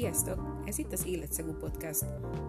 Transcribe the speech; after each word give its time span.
Sziasztok! 0.00 0.62
Ez 0.64 0.78
itt 0.78 0.92
az 0.92 1.06
Életszagú 1.06 1.52
Podcast, 1.52 2.02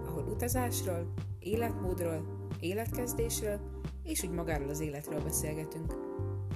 ahol 0.05 0.23
utazásról, 0.23 1.13
életmódról, 1.39 2.47
életkezdésről 2.59 3.59
és 4.04 4.23
úgy 4.23 4.29
magáról 4.29 4.70
az 4.70 4.79
életről 4.79 5.21
beszélgetünk. 5.21 5.93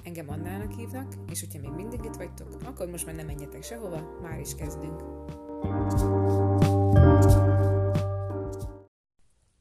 Engem 0.03 0.29
Annának 0.29 0.71
hívnak, 0.71 1.13
és 1.29 1.39
hogyha 1.39 1.59
még 1.59 1.69
mindig 1.69 2.03
itt 2.03 2.15
vagytok, 2.15 2.61
akkor 2.63 2.87
most 2.87 3.05
már 3.05 3.15
nem 3.15 3.25
menjetek 3.25 3.63
sehova, 3.63 4.19
már 4.21 4.39
is 4.39 4.55
kezdünk. 4.55 5.01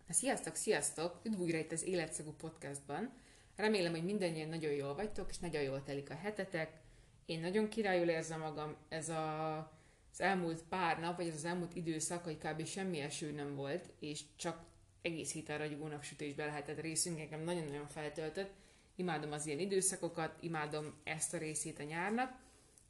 Sziasztok, 0.09 0.55
sziasztok! 0.55 1.21
Üdv 1.23 1.41
újra 1.41 1.59
itt 1.59 1.73
az 1.73 1.85
Életszagú 1.85 2.31
Podcastban. 2.41 3.13
Remélem, 3.57 3.93
hogy 3.93 4.05
mindannyian 4.05 4.49
nagyon 4.49 4.73
jól 4.73 4.95
vagytok, 4.95 5.31
és 5.31 5.39
nagyon 5.39 5.63
jól 5.63 5.83
telik 5.83 6.11
a 6.11 6.15
hetetek. 6.15 6.81
Én 7.27 7.41
nagyon 7.41 7.69
királyul 7.69 8.09
érzem 8.09 8.41
magam, 8.41 8.75
ez 8.89 9.09
a 9.09 9.83
az 10.15 10.21
elmúlt 10.21 10.63
pár 10.63 11.01
nap, 11.01 11.17
vagy 11.17 11.29
az, 11.29 11.45
elmúlt 11.45 11.75
időszak, 11.75 12.25
hogy 12.25 12.39
kb. 12.39 12.67
semmi 12.67 13.01
eső 13.01 13.31
nem 13.31 13.55
volt, 13.55 13.93
és 14.01 14.21
csak 14.37 14.65
egész 15.03 15.33
héten 15.33 15.59
ragyogó 15.59 15.87
napsütésbe 15.87 16.45
lehetett 16.45 16.81
részünk, 16.81 17.21
engem 17.21 17.41
nagyon-nagyon 17.41 17.89
feltöltött. 17.89 18.51
Imádom 18.97 19.33
az 19.33 19.47
ilyen 19.47 19.59
időszakokat, 19.59 20.37
imádom 20.41 20.95
ezt 21.05 21.35
a 21.35 21.39
részét 21.39 21.79
a 21.79 21.83
nyárnak. 21.83 22.39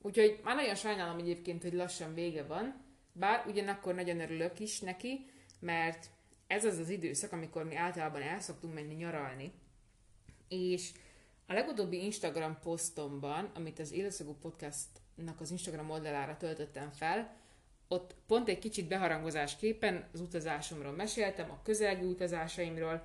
Úgyhogy 0.02 0.41
már 0.42 0.56
nagyon 0.56 0.74
sajnálom 0.74 1.19
egyébként, 1.19 1.62
hogy 1.62 1.73
lassan 1.73 2.14
vége 2.14 2.45
van, 2.45 2.83
bár 3.12 3.47
ugyanakkor 3.47 3.95
nagyon 3.95 4.20
örülök 4.20 4.61
is 4.61 4.80
neki, 4.80 5.30
mert 5.61 6.11
ez 6.47 6.64
az 6.64 6.78
az 6.78 6.88
időszak, 6.88 7.33
amikor 7.33 7.64
mi 7.64 7.77
általában 7.77 8.22
el 8.22 8.41
szoktunk 8.41 8.75
menni 8.75 8.95
nyaralni. 8.95 9.52
És 10.48 10.91
a 11.47 11.52
legutóbbi 11.52 12.05
Instagram 12.05 12.59
posztomban, 12.62 13.50
amit 13.55 13.78
az 13.78 13.92
Éleszagú 13.92 14.34
Podcast 14.34 14.89
az 15.39 15.51
Instagram 15.51 15.91
oldalára 15.91 16.37
töltöttem 16.37 16.91
fel, 16.91 17.37
ott 17.89 18.15
pont 18.27 18.48
egy 18.48 18.59
kicsit 18.59 18.89
beharangozásképpen 18.89 20.09
az 20.12 20.20
utazásomról 20.20 20.93
meséltem, 20.93 21.51
a 21.51 21.62
közelgő 21.62 22.07
utazásaimról, 22.07 23.03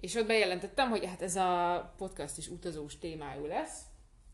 és 0.00 0.14
ott 0.14 0.26
bejelentettem, 0.26 0.88
hogy 0.88 1.04
hát 1.06 1.22
ez 1.22 1.36
a 1.36 1.94
podcast 1.96 2.38
is 2.38 2.48
utazós 2.48 2.98
témájú 2.98 3.46
lesz, 3.46 3.80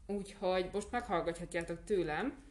úgyhogy 0.06 0.70
most 0.72 0.90
meghallgathatjátok 0.90 1.84
tőlem 1.84 2.44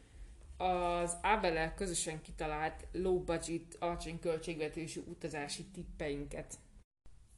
az 0.57 1.17
Ábele 1.21 1.73
közösen 1.73 2.21
kitalált 2.21 2.87
low 2.91 3.23
budget, 3.23 3.75
alacsony 3.79 4.19
költségvetésű 4.19 5.01
utazási 5.07 5.65
tippeinket. 5.65 6.53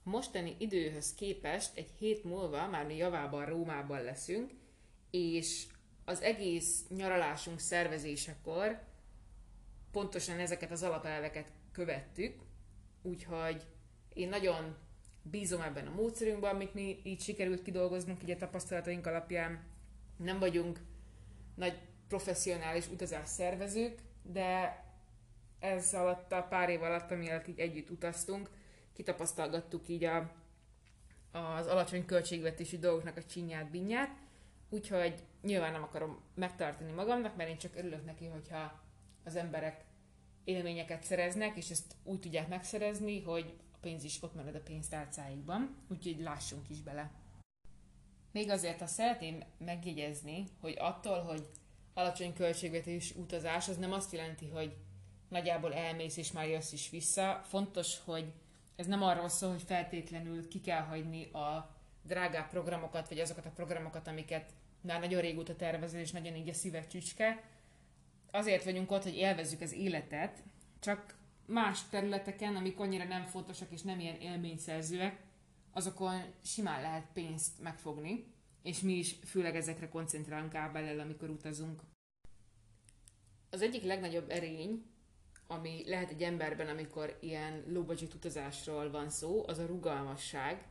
A 0.03 0.09
mostani 0.09 0.55
időhöz 0.59 1.15
képest 1.15 1.77
egy 1.77 1.91
hét 1.99 2.23
múlva 2.23 2.67
már 2.67 2.85
mi 2.85 2.95
javában, 2.95 3.45
Rómában 3.45 4.03
leszünk, 4.03 4.51
és 5.11 5.65
az 6.09 6.21
egész 6.21 6.85
nyaralásunk 6.89 7.59
szervezésekor 7.59 8.79
pontosan 9.91 10.39
ezeket 10.39 10.71
az 10.71 10.83
alapelveket 10.83 11.51
követtük, 11.71 12.41
úgyhogy 13.01 13.65
én 14.13 14.29
nagyon 14.29 14.75
bízom 15.21 15.61
ebben 15.61 15.87
a 15.87 15.93
módszerünkben, 15.93 16.55
amit 16.55 16.73
mi 16.73 16.99
így 17.03 17.21
sikerült 17.21 17.61
kidolgoznunk 17.61 18.23
így 18.23 18.31
a 18.31 18.37
tapasztalataink 18.37 19.05
alapján. 19.05 19.63
Nem 20.17 20.39
vagyunk 20.39 20.79
nagy 21.55 21.79
professzionális 22.07 22.87
utazás 22.87 23.29
szervezők, 23.29 23.99
de 24.23 24.83
ez 25.59 25.93
alatt 25.93 26.31
a 26.31 26.43
pár 26.43 26.69
év 26.69 26.83
alatt, 26.83 27.11
amiatt 27.11 27.47
így 27.47 27.59
együtt 27.59 27.89
utaztunk, 27.89 28.49
kitapasztalgattuk 28.93 29.87
így 29.87 30.03
a, 30.03 30.31
az 31.31 31.67
alacsony 31.67 32.05
költségvetésű 32.05 32.77
dolgoknak 32.77 33.17
a 33.17 33.23
csinyát, 33.23 33.71
binyát, 33.71 34.25
úgyhogy 34.69 35.23
nyilván 35.41 35.71
nem 35.71 35.83
akarom 35.83 36.21
megtartani 36.33 36.91
magamnak, 36.91 37.35
mert 37.35 37.49
én 37.49 37.57
csak 37.57 37.75
örülök 37.75 38.05
neki, 38.05 38.25
hogyha 38.25 38.81
az 39.23 39.35
emberek 39.35 39.85
élményeket 40.43 41.03
szereznek, 41.03 41.57
és 41.57 41.69
ezt 41.69 41.95
úgy 42.03 42.19
tudják 42.19 42.47
megszerezni, 42.47 43.21
hogy 43.21 43.57
a 43.73 43.77
pénz 43.81 44.03
is 44.03 44.23
ott 44.23 44.35
marad 44.35 44.55
a 44.55 44.61
pénztárcáikban, 44.61 45.75
úgyhogy 45.89 46.19
lássunk 46.19 46.69
is 46.69 46.81
bele. 46.81 47.11
Még 48.31 48.49
azért, 48.49 48.79
ha 48.79 48.87
szeretném 48.87 49.43
megjegyezni, 49.57 50.43
hogy 50.61 50.75
attól, 50.79 51.21
hogy 51.21 51.49
alacsony 51.93 52.33
költségvetés 52.33 53.15
utazás, 53.15 53.67
az 53.67 53.77
nem 53.77 53.93
azt 53.93 54.11
jelenti, 54.11 54.47
hogy 54.47 54.75
nagyjából 55.29 55.73
elmész 55.73 56.17
és 56.17 56.31
már 56.31 56.47
jössz 56.47 56.71
is 56.71 56.89
vissza. 56.89 57.41
Fontos, 57.43 57.99
hogy 57.99 58.33
ez 58.75 58.87
nem 58.87 59.03
arról 59.03 59.29
szól, 59.29 59.49
hogy 59.49 59.63
feltétlenül 59.63 60.47
ki 60.47 60.61
kell 60.61 60.81
hagyni 60.81 61.31
a 61.31 61.76
drágább 62.07 62.49
programokat, 62.49 63.07
vagy 63.07 63.19
azokat 63.19 63.45
a 63.45 63.51
programokat, 63.51 64.07
amiket 64.07 64.53
már 64.81 64.99
nagyon 64.99 65.21
régóta 65.21 65.55
tervezel, 65.55 65.99
és 65.99 66.11
nagyon 66.11 66.35
így 66.35 66.49
a 66.49 66.53
szívek 66.53 66.87
csücske. 66.87 67.43
Azért 68.31 68.63
vagyunk 68.63 68.91
ott, 68.91 69.03
hogy 69.03 69.15
élvezzük 69.15 69.61
az 69.61 69.73
életet, 69.73 70.43
csak 70.79 71.15
más 71.45 71.79
területeken, 71.89 72.55
amik 72.55 72.79
annyira 72.79 73.03
nem 73.03 73.25
fontosak 73.25 73.71
és 73.71 73.81
nem 73.81 73.99
ilyen 73.99 74.19
élményszerzőek, 74.19 75.19
azokon 75.71 76.21
simán 76.43 76.81
lehet 76.81 77.07
pénzt 77.13 77.61
megfogni, 77.61 78.25
és 78.63 78.79
mi 78.79 78.93
is 78.93 79.15
főleg 79.25 79.55
ezekre 79.55 79.89
koncentrálunk 79.89 80.55
ábellel, 80.55 80.99
amikor 80.99 81.29
utazunk. 81.29 81.81
Az 83.49 83.61
egyik 83.61 83.83
legnagyobb 83.83 84.29
erény, 84.29 84.85
ami 85.47 85.83
lehet 85.85 86.09
egy 86.09 86.23
emberben, 86.23 86.67
amikor 86.67 87.17
ilyen 87.21 87.63
low 87.67 87.83
budget 87.83 88.13
utazásról 88.13 88.91
van 88.91 89.09
szó, 89.09 89.43
az 89.47 89.57
a 89.57 89.65
rugalmasság. 89.65 90.65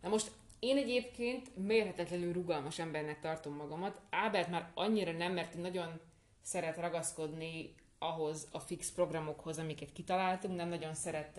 Na 0.00 0.08
most 0.08 0.30
én 0.62 0.76
egyébként 0.76 1.56
mérhetetlenül 1.56 2.32
rugalmas 2.32 2.78
embernek 2.78 3.20
tartom 3.20 3.54
magamat. 3.54 4.00
Ábert 4.10 4.50
már 4.50 4.70
annyira 4.74 5.12
nem, 5.12 5.32
mert 5.32 5.56
nagyon 5.56 6.00
szeret 6.42 6.76
ragaszkodni 6.76 7.74
ahhoz 7.98 8.48
a 8.52 8.58
fix 8.58 8.92
programokhoz, 8.92 9.58
amiket 9.58 9.92
kitaláltunk, 9.92 10.56
nem 10.56 10.68
nagyon 10.68 10.94
szeret 10.94 11.36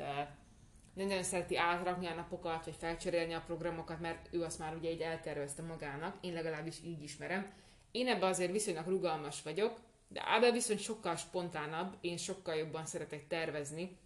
nem 0.93 1.07
nagyon 1.07 1.23
szereti 1.23 1.57
átrakni 1.57 2.05
a 2.05 2.13
napokat, 2.13 2.65
vagy 2.65 2.75
felcserélni 2.75 3.33
a 3.33 3.43
programokat, 3.45 3.99
mert 3.99 4.27
ő 4.31 4.43
azt 4.43 4.59
már 4.59 4.75
ugye 4.75 4.91
így 4.91 5.01
eltervezte 5.01 5.61
magának, 5.61 6.17
én 6.21 6.33
legalábbis 6.33 6.83
így 6.83 7.03
ismerem. 7.03 7.53
Én 7.91 8.07
ebben 8.07 8.29
azért 8.29 8.51
viszonylag 8.51 8.87
rugalmas 8.87 9.41
vagyok, 9.41 9.79
de 10.07 10.21
Ábel 10.25 10.51
viszont 10.51 10.79
sokkal 10.79 11.15
spontánabb, 11.15 11.97
én 12.01 12.17
sokkal 12.17 12.55
jobban 12.55 12.85
szeretek 12.85 13.27
tervezni, 13.27 13.97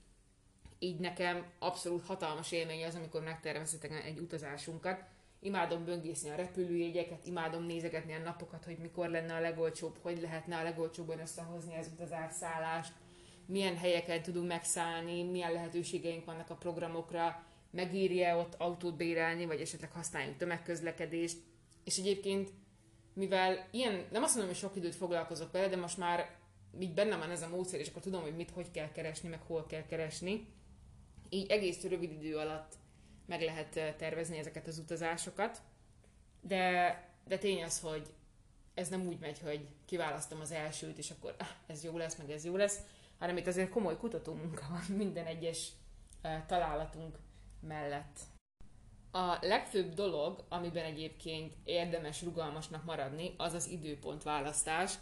így 0.80 1.00
nekem 1.00 1.46
abszolút 1.60 2.06
hatalmas 2.06 2.52
élmény 2.52 2.86
az, 2.86 2.96
amikor 2.96 3.24
megtervezhetek 3.24 4.06
egy 4.06 4.20
utazásunkat. 4.20 5.04
Imádom 5.40 5.86
böngészni 5.86 6.30
a 6.30 6.36
repülőjegyeket, 6.36 7.26
imádom 7.26 7.64
nézegetni 7.64 8.14
a 8.14 8.20
napokat, 8.20 8.66
hogy 8.66 8.78
mikor 8.78 9.10
lenne 9.10 9.34
a 9.34 9.40
legolcsóbb, 9.40 9.98
hogy 10.02 10.22
lehetne 10.22 10.58
a 10.58 10.64
legolcsóbban 10.64 11.20
összehozni 11.20 11.78
az 11.78 11.90
utazárszállást, 11.94 12.94
milyen 13.46 13.78
helyeken 13.78 14.22
tudunk 14.22 14.48
megszállni, 14.48 15.24
milyen 15.24 15.52
lehetőségeink 15.52 16.26
vannak 16.26 16.50
a 16.50 16.56
programokra, 16.56 17.44
megírja 17.72 18.38
ott 18.38 18.56
autót 18.58 18.98
bérelni, 18.98 19.46
vagy 19.46 19.62
esetleg 19.62 19.92
használjunk 19.92 20.38
tömegközlekedést. 20.38 21.38
És 21.84 21.98
egyébként, 21.98 22.50
mivel 23.14 23.68
ilyen, 23.72 24.06
nem 24.12 24.24
azt 24.24 24.36
mondom, 24.36 24.54
hogy 24.54 24.62
sok 24.62 24.76
időt 24.76 24.96
foglalkozok 24.96 25.52
vele, 25.52 25.68
de 25.68 25.76
most 25.76 25.98
már 25.98 26.36
így 26.80 26.94
bennem 26.94 27.20
van 27.20 27.32
ez 27.32 27.42
a 27.42 27.50
módszer, 27.50 27.80
és 27.80 27.90
akkor 27.90 28.02
tudom, 28.02 28.22
hogy 28.22 28.36
mit, 28.36 28.52
hogy 28.52 28.72
kell 28.72 28.92
keresni, 28.92 29.30
meg 29.30 29.42
hol 29.42 29.66
kell 29.66 29.86
keresni 29.86 30.48
így 31.30 31.52
egész 31.52 31.84
rövid 31.84 32.12
idő 32.12 32.38
alatt 32.38 32.76
meg 33.26 33.42
lehet 33.42 33.96
tervezni 33.98 34.38
ezeket 34.38 34.68
az 34.68 34.78
utazásokat, 34.78 35.62
de, 36.42 36.96
de 37.28 37.38
tény 37.38 37.64
az, 37.64 37.80
hogy 37.80 38.08
ez 38.74 38.90
nem 38.90 39.08
úgy 39.08 39.20
megy, 39.20 39.40
hogy 39.40 39.68
kiválasztom 39.86 40.40
az 40.40 40.52
elsőt, 40.52 40.98
és 40.98 41.12
akkor 41.12 41.36
ah, 41.38 41.48
ez 41.68 41.84
jó 41.84 41.98
lesz, 41.98 42.16
meg 42.16 42.32
ez 42.32 42.46
jó 42.46 42.56
lesz, 42.56 42.80
hanem 43.20 43.38
itt 43.38 43.48
azért 43.48 43.70
komoly 43.70 43.98
kutatómunka 43.98 44.66
van 44.70 44.96
minden 44.98 45.26
egyes 45.26 45.72
találatunk 46.48 47.18
mellett. 47.60 48.20
A 49.12 49.38
legfőbb 49.42 49.94
dolog, 49.94 50.44
amiben 50.50 50.86
egyébként 50.86 51.54
érdemes 51.64 52.22
rugalmasnak 52.22 52.84
maradni, 52.84 53.34
az 53.38 53.54
az 53.54 53.68
időpont 53.68 54.24
választás, 54.24 54.94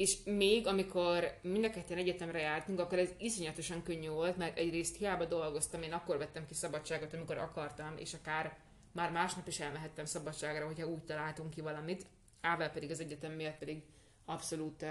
és 0.00 0.16
még 0.24 0.66
amikor 0.66 1.38
mind 1.42 1.64
a 1.64 1.70
ketten 1.70 1.98
egyetemre 1.98 2.40
jártunk, 2.40 2.80
akkor 2.80 2.98
ez 2.98 3.10
iszonyatosan 3.18 3.82
könnyű 3.82 4.08
volt, 4.08 4.36
mert 4.36 4.58
egyrészt 4.58 4.96
hiába 4.96 5.24
dolgoztam, 5.24 5.82
én 5.82 5.92
akkor 5.92 6.18
vettem 6.18 6.46
ki 6.46 6.54
szabadságot, 6.54 7.14
amikor 7.14 7.38
akartam, 7.38 7.94
és 7.96 8.14
akár 8.14 8.58
már 8.92 9.10
másnap 9.10 9.46
is 9.46 9.60
elmehettem 9.60 10.04
szabadságra, 10.04 10.66
hogyha 10.66 10.86
úgy 10.86 11.02
találtunk 11.02 11.50
ki 11.50 11.60
valamit. 11.60 12.06
Ável 12.40 12.70
pedig 12.70 12.90
az 12.90 13.00
egyetem 13.00 13.32
miatt 13.32 13.58
pedig 13.58 13.82
abszolút 14.24 14.82
uh, 14.82 14.90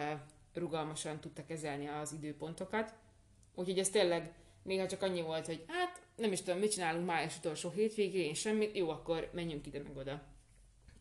rugalmasan 0.54 1.20
tudta 1.20 1.46
kezelni 1.46 1.88
az 1.88 2.14
időpontokat. 2.14 2.94
Úgyhogy 3.56 3.80
ez 3.80 3.90
tényleg 3.90 4.34
néha 4.64 4.88
csak 4.88 5.02
annyi 5.02 5.22
volt, 5.22 5.46
hogy 5.46 5.66
hát 5.68 6.02
nem 6.16 6.32
is 6.32 6.42
tudom, 6.42 6.60
mit 6.60 6.72
csinálunk 6.72 7.06
május 7.06 7.38
utolsó 7.38 7.70
hétvégén, 7.70 8.34
semmit, 8.34 8.78
jó, 8.78 8.90
akkor 8.90 9.30
menjünk 9.34 9.66
ide 9.66 9.82
meg 9.82 9.98
oda. 9.98 10.22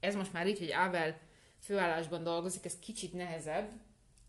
Ez 0.01 0.15
most 0.15 0.33
már 0.33 0.47
így, 0.47 0.59
hogy 0.59 0.71
Ável 0.71 1.21
főállásban 1.59 2.23
dolgozik, 2.23 2.65
ez 2.65 2.79
kicsit 2.79 3.13
nehezebb, 3.13 3.87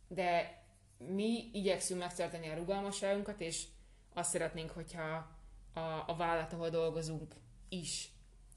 de 0.10 0.64
mi 0.98 1.50
igyekszünk 1.54 2.00
megtartani 2.00 2.50
a 2.50 2.56
rugalmasságunkat, 2.56 3.42
és 3.42 3.64
azt 4.14 4.30
szeretnénk, 4.30 4.70
hogyha 4.70 5.38
a, 5.74 5.80
a 6.08 6.16
vállalat, 6.18 6.54
ahol 6.54 6.70
dolgozunk 6.70 7.36
is 7.70 8.10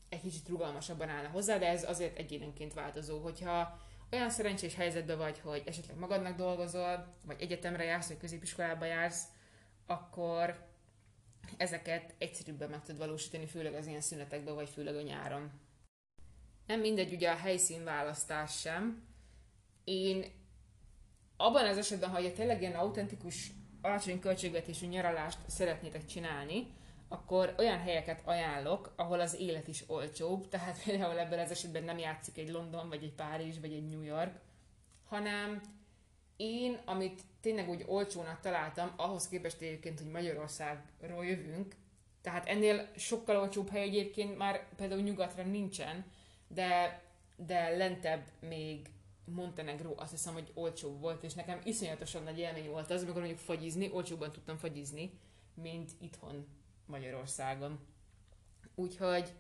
egy 0.09 0.21
kicsit 0.21 0.49
rugalmasabban 0.49 1.09
állna 1.09 1.29
hozzá, 1.29 1.59
de 1.59 1.67
ez 1.67 1.89
azért 1.89 2.19
egyénenként 2.19 2.75
változó. 2.75 3.19
Hogyha 3.21 3.81
olyan 4.13 4.31
szerencsés 4.31 4.75
helyzetben 4.75 5.19
vagy, 5.19 5.39
hogy 5.39 5.63
esetleg 5.67 5.97
magadnak 5.97 6.37
dolgozol, 6.37 7.15
vagy 7.27 7.41
egyetemre 7.41 7.85
jársz, 7.85 8.09
vagy 8.09 8.19
középiskolába 8.19 8.85
jársz, 8.85 9.25
akkor 9.87 10.71
ezeket 11.57 12.15
egyszerűbben 12.19 12.71
meg 12.71 12.83
tud 12.83 12.97
valósítani, 12.97 13.47
főleg 13.47 13.75
az 13.75 13.87
ilyen 13.87 14.01
szünetekben, 14.01 14.55
vagy 14.55 14.69
főleg 14.69 14.97
a 14.97 15.03
nyáron. 15.03 15.51
Nem 16.67 16.81
mindegy 16.81 17.13
ugye 17.13 17.31
a 17.31 17.37
helyszínválasztás 17.37 18.61
sem. 18.61 19.07
Én 19.85 20.25
abban 21.43 21.67
az 21.67 21.79
esetben, 21.79 22.11
ha 22.11 22.33
tényleg 22.33 22.61
ilyen 22.61 22.75
autentikus, 22.75 23.51
alacsony 23.81 24.21
költségvetésű 24.21 24.87
nyaralást 24.87 25.39
szeretnétek 25.47 26.07
csinálni, 26.07 26.67
akkor 27.09 27.55
olyan 27.59 27.79
helyeket 27.79 28.23
ajánlok, 28.25 28.93
ahol 28.97 29.21
az 29.21 29.37
élet 29.41 29.69
is 29.69 29.85
olcsóbb, 29.87 30.49
tehát 30.49 30.83
például 30.85 31.19
ebben 31.19 31.39
az 31.39 31.51
esetben 31.51 31.83
nem 31.83 31.99
játszik 31.99 32.39
egy 32.39 32.51
London, 32.51 32.89
vagy 32.89 33.03
egy 33.03 33.13
Párizs, 33.13 33.61
vagy 33.61 33.73
egy 33.73 33.89
New 33.89 34.03
York, 34.03 34.41
hanem 35.09 35.61
én, 36.37 36.81
amit 36.85 37.21
tényleg 37.41 37.69
úgy 37.69 37.85
olcsónak 37.87 38.41
találtam, 38.41 38.93
ahhoz 38.97 39.29
képest 39.29 39.61
egyébként, 39.61 39.99
hogy 39.99 40.11
Magyarországról 40.11 41.25
jövünk, 41.25 41.75
tehát 42.23 42.47
ennél 42.47 42.89
sokkal 42.97 43.37
olcsóbb 43.37 43.71
hely 43.71 43.83
egyébként 43.83 44.39
már 44.39 44.69
például 44.77 45.01
nyugatra 45.01 45.43
nincsen, 45.43 46.05
de, 46.49 47.03
de 47.37 47.77
lentebb 47.77 48.23
még 48.41 48.91
Montenegro 49.25 49.93
azt 49.97 50.11
hiszem, 50.11 50.33
hogy 50.33 50.51
olcsóbb 50.55 51.01
volt, 51.01 51.23
és 51.23 51.35
nekem 51.35 51.61
iszonyatosan 51.65 52.23
nagy 52.23 52.39
élmény 52.39 52.71
volt 52.71 52.91
az, 52.91 53.03
amikor 53.03 53.21
mondjuk 53.21 53.41
fagyizni, 53.41 53.91
olcsóbban 53.93 54.33
tudtam 54.33 54.57
fagyizni, 54.57 55.19
mint 55.55 55.91
itthon 56.01 56.47
Magyarországon. 56.87 57.79
Úgyhogy 58.75 59.33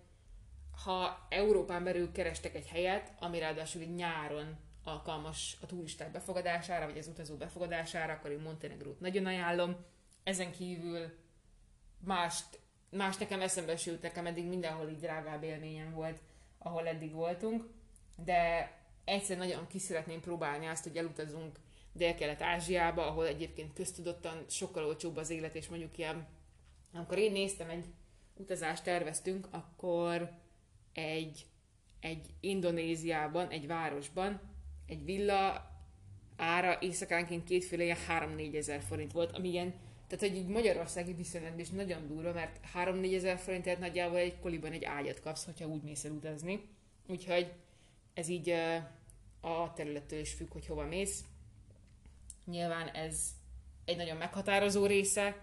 ha 0.84 1.26
Európán 1.28 1.84
belül 1.84 2.12
kerestek 2.12 2.54
egy 2.54 2.66
helyet, 2.66 3.12
ami 3.18 3.38
ráadásul 3.38 3.82
egy 3.82 3.94
nyáron 3.94 4.56
alkalmas 4.84 5.56
a 5.60 5.66
turisták 5.66 6.10
befogadására, 6.10 6.86
vagy 6.86 6.98
az 6.98 7.06
utazó 7.06 7.36
befogadására, 7.36 8.12
akkor 8.12 8.30
én 8.30 8.38
Montenegrót 8.38 9.00
nagyon 9.00 9.26
ajánlom. 9.26 9.76
Ezen 10.22 10.52
kívül 10.52 11.18
mást, 11.98 12.60
más 12.90 13.16
nekem 13.16 13.40
eszembe 13.40 13.76
sült, 13.76 14.02
nekem 14.02 14.26
eddig 14.26 14.46
mindenhol 14.46 14.88
így 14.88 15.00
drágább 15.00 15.42
élményem 15.42 15.92
volt, 15.92 16.20
ahol 16.58 16.86
eddig 16.86 17.12
voltunk, 17.12 17.68
de 18.16 18.72
egyszer 19.04 19.36
nagyon 19.36 19.66
ki 19.66 19.78
szeretném 19.78 20.20
próbálni 20.20 20.66
azt, 20.66 20.82
hogy 20.82 20.96
elutazunk 20.96 21.58
Dél-Kelet-Ázsiába, 21.92 23.06
ahol 23.06 23.26
egyébként 23.26 23.72
köztudottan 23.72 24.44
sokkal 24.48 24.84
olcsóbb 24.84 25.16
az 25.16 25.30
élet, 25.30 25.54
és 25.54 25.68
mondjuk 25.68 25.98
ilyen, 25.98 26.26
amikor 26.92 27.18
én 27.18 27.32
néztem 27.32 27.70
egy 27.70 27.84
utazást 28.36 28.84
terveztünk, 28.84 29.48
akkor 29.50 30.30
egy, 30.92 31.46
egy 32.00 32.26
Indonéziában, 32.40 33.48
egy 33.48 33.66
városban 33.66 34.40
egy 34.86 35.04
villa 35.04 35.70
ára 36.36 36.78
éjszakánként 36.80 37.44
kétféle 37.44 37.82
ilyen 37.82 37.96
3-4 38.08 38.54
ezer 38.54 38.82
forint 38.82 39.12
volt, 39.12 39.36
ami 39.36 39.48
ilyen, 39.48 39.74
tehát 40.06 40.28
hogy 40.28 40.36
így 40.36 40.46
magyarországi 40.46 41.12
viszonylatban 41.12 41.60
is 41.60 41.68
nagyon 41.68 42.06
durva, 42.06 42.32
mert 42.32 42.60
3-4 42.74 43.14
ezer 43.14 43.38
forintért 43.38 43.78
nagyjából 43.78 44.18
egy 44.18 44.38
koliban 44.38 44.72
egy 44.72 44.84
ágyat 44.84 45.20
kapsz, 45.20 45.44
hogyha 45.44 45.66
úgy 45.66 45.82
mész 45.82 46.04
el 46.04 46.10
utazni. 46.10 46.68
Úgyhogy 47.06 47.52
ez 48.14 48.28
így 48.28 48.50
a 49.40 49.72
területtől 49.74 50.20
is 50.20 50.32
függ, 50.32 50.52
hogy 50.52 50.66
hova 50.66 50.84
mész. 50.84 51.24
Nyilván 52.44 52.88
ez 52.88 53.30
egy 53.84 53.96
nagyon 53.96 54.16
meghatározó 54.16 54.86
része, 54.86 55.36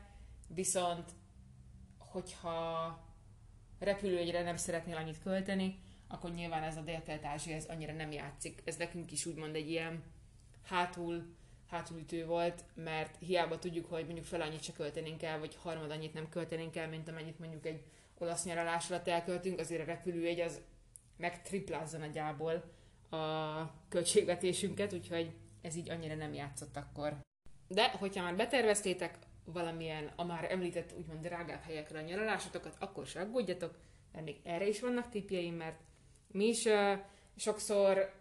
viszont 0.48 1.12
hogyha 1.98 2.98
repülőjegyre 3.80 4.44
nem 4.44 4.56
szeretnél 4.56 4.96
annyit 4.96 5.20
költeni, 5.20 5.80
akkor 6.08 6.32
nyilván 6.34 6.64
ez 6.64 6.78
a 6.78 6.82
dél-kelet-ázsia 6.82 7.56
ez 7.56 7.66
annyira 7.66 7.94
nem 7.94 8.12
játszik. 8.12 8.62
Ez 8.66 8.76
nekünk 8.76 9.12
is 9.12 9.26
úgymond 9.26 9.56
egy 9.56 9.70
ilyen 9.70 10.04
hátul, 10.64 11.36
hátulütő 11.70 12.26
volt, 12.26 12.64
mert 12.76 13.18
hiába 13.20 13.60
tudjuk, 13.60 13.86
hogy 13.86 14.06
mondjuk 14.06 14.26
fel 14.26 14.42
annyit 14.42 14.64
se 14.64 14.74
költenénk 14.74 15.24
el, 15.24 15.40
vagy 15.40 15.56
harmad 15.56 15.92
annyit 15.92 16.14
nem 16.14 16.30
költenénk 16.30 16.76
el, 16.76 16.88
mint 16.88 17.08
amennyit 17.08 17.40
mondjuk 17.40 17.66
egy 17.66 17.84
olasz 18.18 18.46
nyaralás 18.46 18.90
alatt 18.90 19.08
elköltünk, 19.08 19.60
azért 19.60 19.82
a 19.82 19.86
repülőjegy 19.86 20.40
az 20.40 20.62
megtriplázza 21.20 21.98
nagyjából 21.98 22.64
a 23.10 23.88
költségvetésünket, 23.90 24.94
úgyhogy 24.94 25.32
ez 25.62 25.76
így 25.76 25.90
annyira 25.90 26.16
nem 26.16 26.34
játszott 26.34 26.78
akkor. 26.78 27.18
De, 27.68 27.90
hogyha 27.90 28.24
már 28.24 28.36
beterveztétek 28.36 29.18
valamilyen 29.46 30.12
a 30.16 30.24
már 30.24 30.52
említett 30.52 30.94
úgymond 30.98 31.22
drágább 31.22 31.62
helyekre 31.62 32.00
a 32.00 32.02
nyaralásotokat, 32.02 32.76
akkor 32.80 33.06
se 33.06 33.20
aggódjatok, 33.20 33.78
mert 34.12 34.26
még 34.26 34.40
erre 34.44 34.68
is 34.68 34.80
vannak 34.80 35.10
tipjeim, 35.10 35.56
mert 35.56 35.80
mi 36.28 36.46
is 36.46 36.66
uh, 36.66 37.00
sokszor 37.36 38.14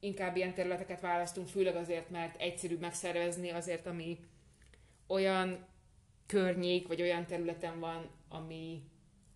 inkább 0.00 0.36
ilyen 0.36 0.54
területeket 0.54 1.00
választunk, 1.00 1.48
főleg 1.48 1.76
azért, 1.76 2.10
mert 2.10 2.40
egyszerűbb 2.40 2.80
megszervezni 2.80 3.50
azért, 3.50 3.86
ami 3.86 4.18
olyan 5.06 5.66
környék, 6.26 6.88
vagy 6.88 7.00
olyan 7.00 7.26
területen 7.26 7.80
van, 7.80 8.10
ami 8.28 8.82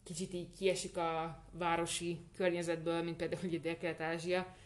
kicsit 0.04 0.32
így 0.32 0.52
kiesik 0.58 0.96
a 0.96 1.42
városi 1.52 2.20
környezetből, 2.36 3.02
mint 3.02 3.16
például 3.16 3.44
ugye 3.44 3.58
Dél-Kelet-Ázsia, 3.58 4.56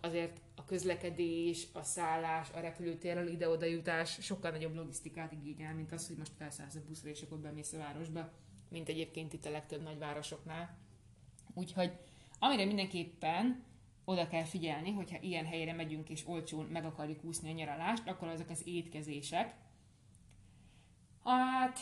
azért 0.00 0.40
a 0.56 0.64
közlekedés, 0.64 1.66
a 1.72 1.82
szállás, 1.82 2.48
a 2.54 2.60
repülőtérről 2.60 3.28
ide-oda 3.28 3.66
jutás 3.66 4.18
sokkal 4.20 4.50
nagyobb 4.50 4.74
logisztikát 4.74 5.32
igényel, 5.32 5.74
mint 5.74 5.92
az, 5.92 6.06
hogy 6.06 6.16
most 6.16 6.32
felszállsz 6.38 6.74
a 6.74 6.84
buszra 6.86 7.08
és 7.08 7.22
akkor 7.22 7.38
bemész 7.38 7.72
a 7.72 7.78
városba, 7.78 8.32
mint 8.68 8.88
egyébként 8.88 9.32
itt 9.32 9.46
a 9.46 9.50
legtöbb 9.50 9.82
nagyvárosoknál. 9.82 10.78
Úgyhogy 11.54 11.92
Amire 12.38 12.64
mindenképpen 12.64 13.64
oda 14.04 14.28
kell 14.28 14.44
figyelni, 14.44 14.92
hogyha 14.92 15.18
ilyen 15.20 15.46
helyre 15.46 15.72
megyünk 15.72 16.08
és 16.08 16.26
olcsón 16.26 16.64
meg 16.64 16.84
akarjuk 16.84 17.24
úszni 17.24 17.50
a 17.50 17.54
nyaralást, 17.54 18.08
akkor 18.08 18.28
azok 18.28 18.50
az 18.50 18.62
étkezések. 18.66 19.54
Hát, 21.24 21.78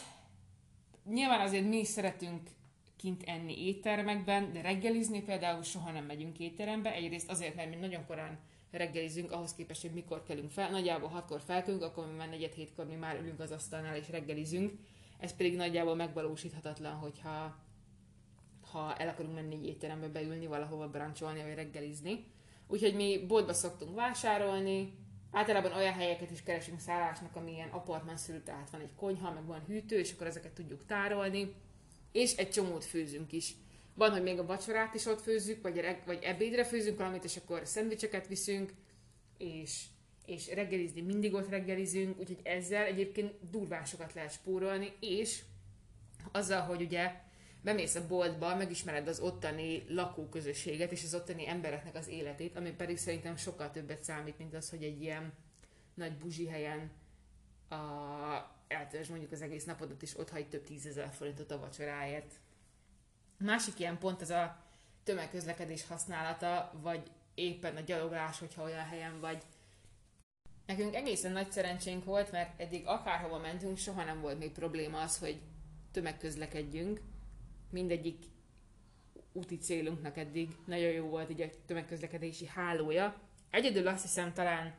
nyilván 1.05 1.41
azért 1.41 1.69
mi 1.69 1.77
is 1.77 1.89
szeretünk 1.89 2.51
kint 2.97 3.23
enni 3.27 3.67
éttermekben, 3.67 4.53
de 4.53 4.61
reggelizni 4.61 5.23
például 5.23 5.63
soha 5.63 5.91
nem 5.91 6.05
megyünk 6.05 6.39
étterembe. 6.39 6.93
Egyrészt 6.93 7.31
azért, 7.31 7.55
mert 7.55 7.69
mi 7.69 7.77
nagyon 7.77 8.07
korán 8.07 8.39
reggelizünk 8.71 9.33
ahhoz 9.33 9.55
képest, 9.55 9.83
hogy 9.83 9.93
mikor 9.93 10.23
kelünk 10.23 10.51
fel. 10.51 10.71
Nagyjából 10.71 11.09
hatkor 11.09 11.41
felkünk, 11.41 11.83
akkor 11.83 12.07
mi 12.07 12.17
már 12.17 12.29
negyed 12.29 12.53
hétkor 12.53 12.87
mi 12.87 12.95
már 12.95 13.21
ülünk 13.21 13.41
az 13.41 13.51
asztalnál 13.51 13.97
és 13.97 14.11
reggelizünk. 14.11 14.73
Ez 15.19 15.37
pedig 15.37 15.57
nagyjából 15.57 15.95
megvalósíthatatlan, 15.95 16.93
hogyha 16.93 17.65
ha 18.73 18.95
el 18.95 19.09
akarunk 19.09 19.35
menni 19.35 19.55
egy 19.55 19.67
étterembe 19.67 20.09
beülni, 20.09 20.47
valahova 20.47 20.89
brancsolni, 20.89 21.43
vagy 21.43 21.55
reggelizni. 21.55 22.25
Úgyhogy 22.67 22.95
mi 22.95 23.25
boltba 23.27 23.53
szoktunk 23.53 23.95
vásárolni, 23.95 24.95
általában 25.31 25.73
olyan 25.73 25.93
helyeket 25.93 26.31
is 26.31 26.43
keresünk 26.43 26.81
szállásnak, 26.81 27.37
ami 27.37 27.53
ilyen 27.53 27.69
apartmanszerű, 27.69 28.39
tehát 28.39 28.71
van 28.71 28.81
egy 28.81 28.95
konyha, 28.95 29.33
meg 29.33 29.47
van 29.47 29.65
hűtő, 29.67 29.99
és 29.99 30.13
akkor 30.13 30.27
ezeket 30.27 30.53
tudjuk 30.53 30.87
tárolni, 30.87 31.55
és 32.17 32.37
egy 32.37 32.51
csomót 32.51 32.85
főzünk 32.85 33.33
is. 33.33 33.55
Van, 33.95 34.11
hogy 34.11 34.23
még 34.23 34.39
a 34.39 34.47
vacsorát 34.47 34.95
is 34.95 35.07
ott 35.07 35.21
főzzük, 35.21 35.63
vagy, 35.63 35.85
vagy 36.07 36.23
ebédre 36.23 36.65
főzünk 36.65 36.99
valamit, 36.99 37.25
és 37.25 37.37
akkor 37.37 37.61
szendvicseket 37.65 38.27
viszünk, 38.27 38.73
és, 39.39 39.85
és 40.27 40.55
reggelizni 40.55 41.01
mindig 41.01 41.35
ott 41.35 41.49
reggelizünk, 41.49 42.19
úgyhogy 42.19 42.41
ezzel 42.43 42.85
egyébként 42.85 43.51
durvásokat 43.51 44.15
lehet 44.15 44.33
spórolni, 44.33 44.93
és 45.01 45.43
azzal, 46.33 46.61
hogy 46.61 46.81
ugye 46.83 47.13
bemész 47.63 47.95
a 47.95 48.07
boltba, 48.07 48.57
megismered 48.57 49.09
az 49.09 49.21
ottani 49.21 49.85
lakóközösséget 49.89 50.93
és 50.93 51.05
az 51.05 51.15
ottani 51.15 51.49
embereknek 51.49 51.95
az 51.95 52.09
életét, 52.09 52.57
ami 52.57 52.71
pedig 52.71 52.97
szerintem 52.97 53.37
sokkal 53.37 53.71
többet 53.71 54.05
számít, 54.05 54.39
mint 54.39 54.55
az, 54.55 54.71
hogy 54.71 54.83
egy 54.83 55.03
ilyen 55.03 55.33
nagy 55.95 56.17
buzsi 56.17 56.47
helyen 56.47 56.91
a, 57.69 57.77
eltöltsd 58.69 59.11
mondjuk 59.11 59.33
az 59.33 59.43
egész 59.43 59.65
napodat, 59.65 60.03
és 60.03 60.19
ott 60.19 60.31
hagy 60.31 60.49
több 60.49 60.65
tízezer 60.65 61.11
forintot 61.13 61.51
a 61.51 61.59
vacsoráért. 61.59 62.35
Másik 63.39 63.79
ilyen 63.79 63.99
pont 63.99 64.21
az 64.21 64.31
a 64.31 64.65
tömegközlekedés 65.05 65.87
használata, 65.87 66.73
vagy 66.83 67.11
éppen 67.35 67.77
a 67.77 67.81
gyaloglás, 67.81 68.39
hogyha 68.39 68.63
olyan 68.63 68.85
helyen 68.85 69.21
vagy. 69.21 69.43
Nekünk 70.67 70.95
egészen 70.95 71.33
nagy 71.33 71.53
szerencsénk 71.53 72.05
volt, 72.05 72.33
mert 72.33 72.61
eddig 72.61 72.87
akárhova 72.87 73.39
mentünk, 73.39 73.77
soha 73.77 74.05
nem 74.05 74.21
volt 74.21 74.39
még 74.39 74.53
probléma 74.53 75.01
az, 75.01 75.19
hogy 75.19 75.41
tömegközlekedjünk, 75.91 77.01
mindegyik 77.71 78.25
úti 79.33 79.59
célunknak 79.59 80.17
eddig 80.17 80.57
nagyon 80.67 80.91
jó 80.91 81.09
volt 81.09 81.31
így 81.31 81.41
a 81.41 81.51
tömegközlekedési 81.67 82.47
hálója. 82.47 83.21
Egyedül 83.51 83.89
azt 83.89 84.03
hiszem 84.03 84.33
talán 84.33 84.75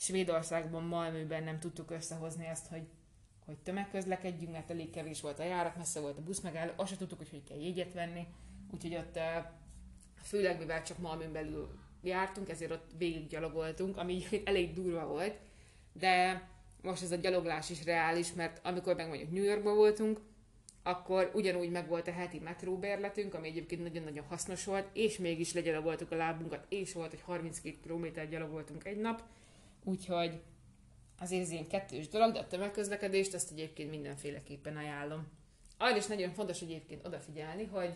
Svédországban, 0.00 0.82
Malmöben 0.82 1.42
nem 1.42 1.58
tudtuk 1.58 1.90
összehozni 1.90 2.48
azt, 2.48 2.66
hogy, 2.66 2.82
hogy 3.44 3.58
tömegközlekedjünk, 3.58 4.52
mert 4.52 4.70
elég 4.70 4.90
kevés 4.90 5.20
volt 5.20 5.38
a 5.38 5.44
járat, 5.44 5.76
messze 5.76 6.00
volt 6.00 6.18
a 6.18 6.22
busz 6.22 6.40
megálló, 6.40 6.72
azt 6.76 6.88
sem 6.88 6.98
tudtuk, 6.98 7.18
hogy 7.18 7.30
hogy 7.30 7.44
kell 7.44 7.60
jegyet 7.60 7.92
venni, 7.92 8.26
úgyhogy 8.70 8.94
ott 8.94 9.18
főleg 10.22 10.58
mivel 10.58 10.82
csak 10.82 10.98
Malmön 10.98 11.32
belül 11.32 11.68
jártunk, 12.02 12.48
ezért 12.48 12.70
ott 12.70 12.90
végig 12.98 13.26
gyalogoltunk, 13.26 13.96
ami 13.96 14.22
elég 14.44 14.74
durva 14.74 15.06
volt, 15.06 15.38
de 15.92 16.48
most 16.82 17.02
ez 17.02 17.12
a 17.12 17.16
gyaloglás 17.16 17.70
is 17.70 17.84
reális, 17.84 18.32
mert 18.32 18.60
amikor 18.62 18.94
meg 18.96 19.08
mondjuk 19.08 19.30
New 19.30 19.44
Yorkban 19.44 19.76
voltunk, 19.76 20.20
akkor 20.82 21.30
ugyanúgy 21.34 21.70
megvolt 21.70 22.08
a 22.08 22.12
heti 22.12 22.38
metróbérletünk, 22.38 23.34
ami 23.34 23.48
egyébként 23.48 23.82
nagyon-nagyon 23.82 24.24
hasznos 24.24 24.64
volt, 24.64 24.88
és 24.92 25.18
mégis 25.18 25.52
legyalogoltuk 25.52 26.10
a 26.10 26.16
lábunkat, 26.16 26.66
és 26.68 26.92
volt, 26.92 27.10
hogy 27.10 27.22
32 27.22 27.76
km 27.86 28.30
gyalogoltunk 28.30 28.84
egy 28.84 28.96
nap, 28.96 29.22
úgyhogy 29.84 30.42
azért 31.18 31.42
ez 31.42 31.50
ilyen 31.50 31.68
kettős 31.68 32.08
dolog, 32.08 32.32
de 32.32 32.38
a 32.38 32.46
tömegközlekedést 32.46 33.34
azt 33.34 33.50
egyébként 33.50 33.90
mindenféleképpen 33.90 34.76
ajánlom. 34.76 35.28
Arra 35.78 35.96
is 35.96 36.06
nagyon 36.06 36.30
fontos 36.30 36.60
egyébként 36.60 37.06
odafigyelni, 37.06 37.64
hogy 37.64 37.94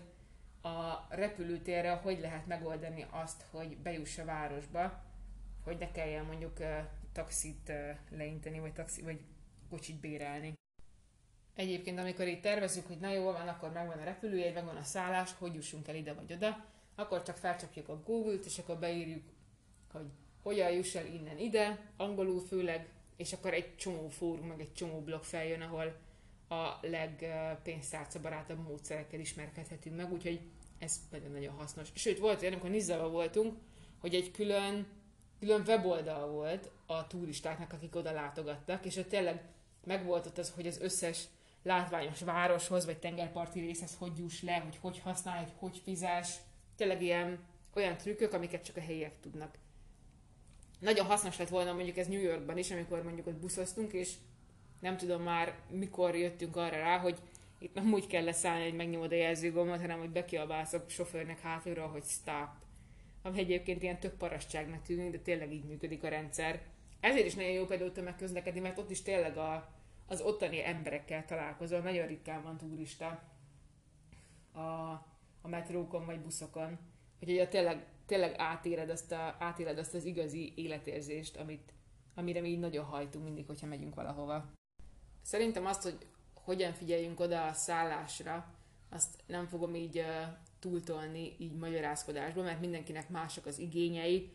a 0.62 1.06
repülőtérre 1.08 1.92
hogy 1.92 2.20
lehet 2.20 2.46
megoldani 2.46 3.06
azt, 3.10 3.44
hogy 3.50 3.76
bejuss 3.76 4.18
a 4.18 4.24
városba, 4.24 5.02
hogy 5.64 5.78
ne 5.78 5.90
kelljen 5.90 6.24
mondjuk 6.24 6.58
uh, 6.58 6.78
taxit 7.12 7.68
uh, 7.68 8.18
leinteni, 8.18 8.58
vagy, 8.58 8.72
taxi, 8.72 9.02
vagy 9.02 9.20
kocsit 9.70 10.00
bérelni. 10.00 10.52
Egyébként, 11.54 11.98
amikor 11.98 12.26
itt 12.26 12.42
tervezünk, 12.42 12.86
hogy 12.86 12.98
na 12.98 13.12
jó 13.12 13.24
van, 13.24 13.48
akkor 13.48 13.72
megvan 13.72 13.98
a 13.98 14.04
repülőjegy, 14.04 14.54
megvan 14.54 14.76
a 14.76 14.82
szállás, 14.82 15.34
hogy 15.38 15.54
jussunk 15.54 15.88
el 15.88 15.94
ide 15.94 16.12
vagy 16.12 16.32
oda, 16.32 16.66
akkor 16.94 17.22
csak 17.22 17.36
felcsapjuk 17.36 17.88
a 17.88 18.02
Google-t, 18.02 18.44
és 18.44 18.58
akkor 18.58 18.78
beírjuk, 18.78 19.22
hogy 19.92 20.06
hogyan 20.44 20.70
juss 20.70 20.94
el 20.94 21.06
innen 21.06 21.38
ide, 21.38 21.78
angolul 21.96 22.40
főleg, 22.40 22.88
és 23.16 23.32
akkor 23.32 23.54
egy 23.54 23.76
csomó 23.76 24.08
fórum, 24.08 24.46
meg 24.46 24.60
egy 24.60 24.72
csomó 24.72 25.00
blog 25.00 25.22
feljön, 25.22 25.60
ahol 25.60 25.96
a 26.48 26.78
legpénztárca 26.80 28.20
barátabb 28.20 28.68
módszerekkel 28.68 29.20
ismerkedhetünk 29.20 29.96
meg, 29.96 30.12
úgyhogy 30.12 30.40
ez 30.78 31.00
nagyon-nagyon 31.10 31.54
hasznos. 31.54 31.88
Sőt, 31.94 32.18
volt 32.18 32.40
olyan, 32.40 32.52
amikor 32.52 32.70
Nizzava 32.70 33.08
voltunk, 33.08 33.56
hogy 34.00 34.14
egy 34.14 34.30
külön, 34.30 34.86
külön 35.38 35.62
weboldal 35.66 36.30
volt 36.30 36.70
a 36.86 37.06
turistáknak, 37.06 37.72
akik 37.72 37.96
oda 37.96 38.12
látogattak, 38.12 38.84
és 38.84 38.96
ott 38.96 39.08
tényleg 39.08 39.42
megvolt 39.84 40.26
ott 40.26 40.38
az, 40.38 40.50
hogy 40.50 40.66
az 40.66 40.80
összes 40.80 41.24
látványos 41.62 42.20
városhoz, 42.20 42.84
vagy 42.84 42.98
tengerparti 42.98 43.60
részhez 43.60 43.96
hogy 43.98 44.18
juss 44.18 44.42
le, 44.42 44.56
hogy 44.56 44.76
hogy 44.80 44.98
használj, 44.98 45.44
hogy 45.44 45.52
hogy 45.56 45.80
fizes. 45.84 46.36
Tényleg 46.76 47.02
ilyen 47.02 47.38
olyan 47.74 47.96
trükkök, 47.96 48.32
amiket 48.32 48.64
csak 48.64 48.76
a 48.76 48.80
helyiek 48.80 49.20
tudnak. 49.20 49.58
Nagyon 50.78 51.06
hasznos 51.06 51.38
lett 51.38 51.48
volna 51.48 51.72
mondjuk 51.72 51.96
ez 51.96 52.06
New 52.06 52.20
Yorkban 52.20 52.58
is, 52.58 52.70
amikor 52.70 53.02
mondjuk 53.02 53.26
ott 53.26 53.40
buszoztunk, 53.40 53.92
és 53.92 54.12
nem 54.80 54.96
tudom 54.96 55.22
már 55.22 55.54
mikor 55.70 56.16
jöttünk 56.16 56.56
arra 56.56 56.76
rá, 56.76 56.98
hogy 56.98 57.18
itt 57.58 57.74
nem 57.74 57.92
úgy 57.92 58.06
kell 58.06 58.24
leszállni, 58.24 58.64
hogy 58.64 58.74
megnyomod 58.74 59.12
a 59.12 59.14
jelzőgombot, 59.14 59.80
hanem 59.80 59.98
hogy 59.98 60.10
bekiabálsz 60.10 60.72
a 60.72 60.84
sofőrnek 60.88 61.40
hátulról, 61.40 61.88
hogy 61.88 62.04
stop. 62.04 62.48
Ami 63.22 63.38
egyébként 63.38 63.82
ilyen 63.82 64.00
tök 64.00 64.16
parasztságnak 64.16 64.82
tűnik, 64.82 65.10
de 65.10 65.18
tényleg 65.18 65.52
így 65.52 65.64
működik 65.64 66.02
a 66.02 66.08
rendszer. 66.08 66.62
Ezért 67.00 67.26
is 67.26 67.34
nagyon 67.34 67.50
jó 67.50 67.64
például 67.64 67.92
tömegközlekedni, 67.92 68.60
mert 68.60 68.78
ott 68.78 68.90
is 68.90 69.02
tényleg 69.02 69.36
a, 69.36 69.72
az 70.06 70.20
ottani 70.20 70.66
emberekkel 70.66 71.24
találkozol. 71.24 71.80
Nagyon 71.80 72.06
ritkán 72.06 72.42
van 72.42 72.56
turista 72.56 73.22
a, 74.52 74.60
a 75.40 75.48
metrókon 75.48 76.06
vagy 76.06 76.20
buszokon. 76.20 76.78
Úgyhogy 77.20 77.38
a 77.38 77.48
tényleg, 77.48 77.84
tényleg 78.06 78.34
átéled 78.36 78.90
azt, 78.90 79.12
a, 79.12 79.36
átéled 79.38 79.78
azt 79.78 79.94
az 79.94 80.04
igazi 80.04 80.52
életérzést, 80.56 81.36
amit, 81.36 81.72
amire 82.14 82.40
mi 82.40 82.48
így 82.48 82.58
nagyon 82.58 82.84
hajtunk 82.84 83.24
mindig, 83.24 83.46
hogyha 83.46 83.66
megyünk 83.66 83.94
valahova. 83.94 84.52
Szerintem 85.22 85.66
azt, 85.66 85.82
hogy 85.82 85.98
hogyan 86.34 86.72
figyeljünk 86.72 87.20
oda 87.20 87.46
a 87.46 87.52
szállásra, 87.52 88.54
azt 88.90 89.22
nem 89.26 89.46
fogom 89.46 89.74
így 89.74 89.98
uh, 89.98 90.04
túltolni 90.58 91.36
így 91.38 91.56
magyarázkodásba, 91.56 92.42
mert 92.42 92.60
mindenkinek 92.60 93.08
mások 93.08 93.46
az 93.46 93.58
igényei. 93.58 94.32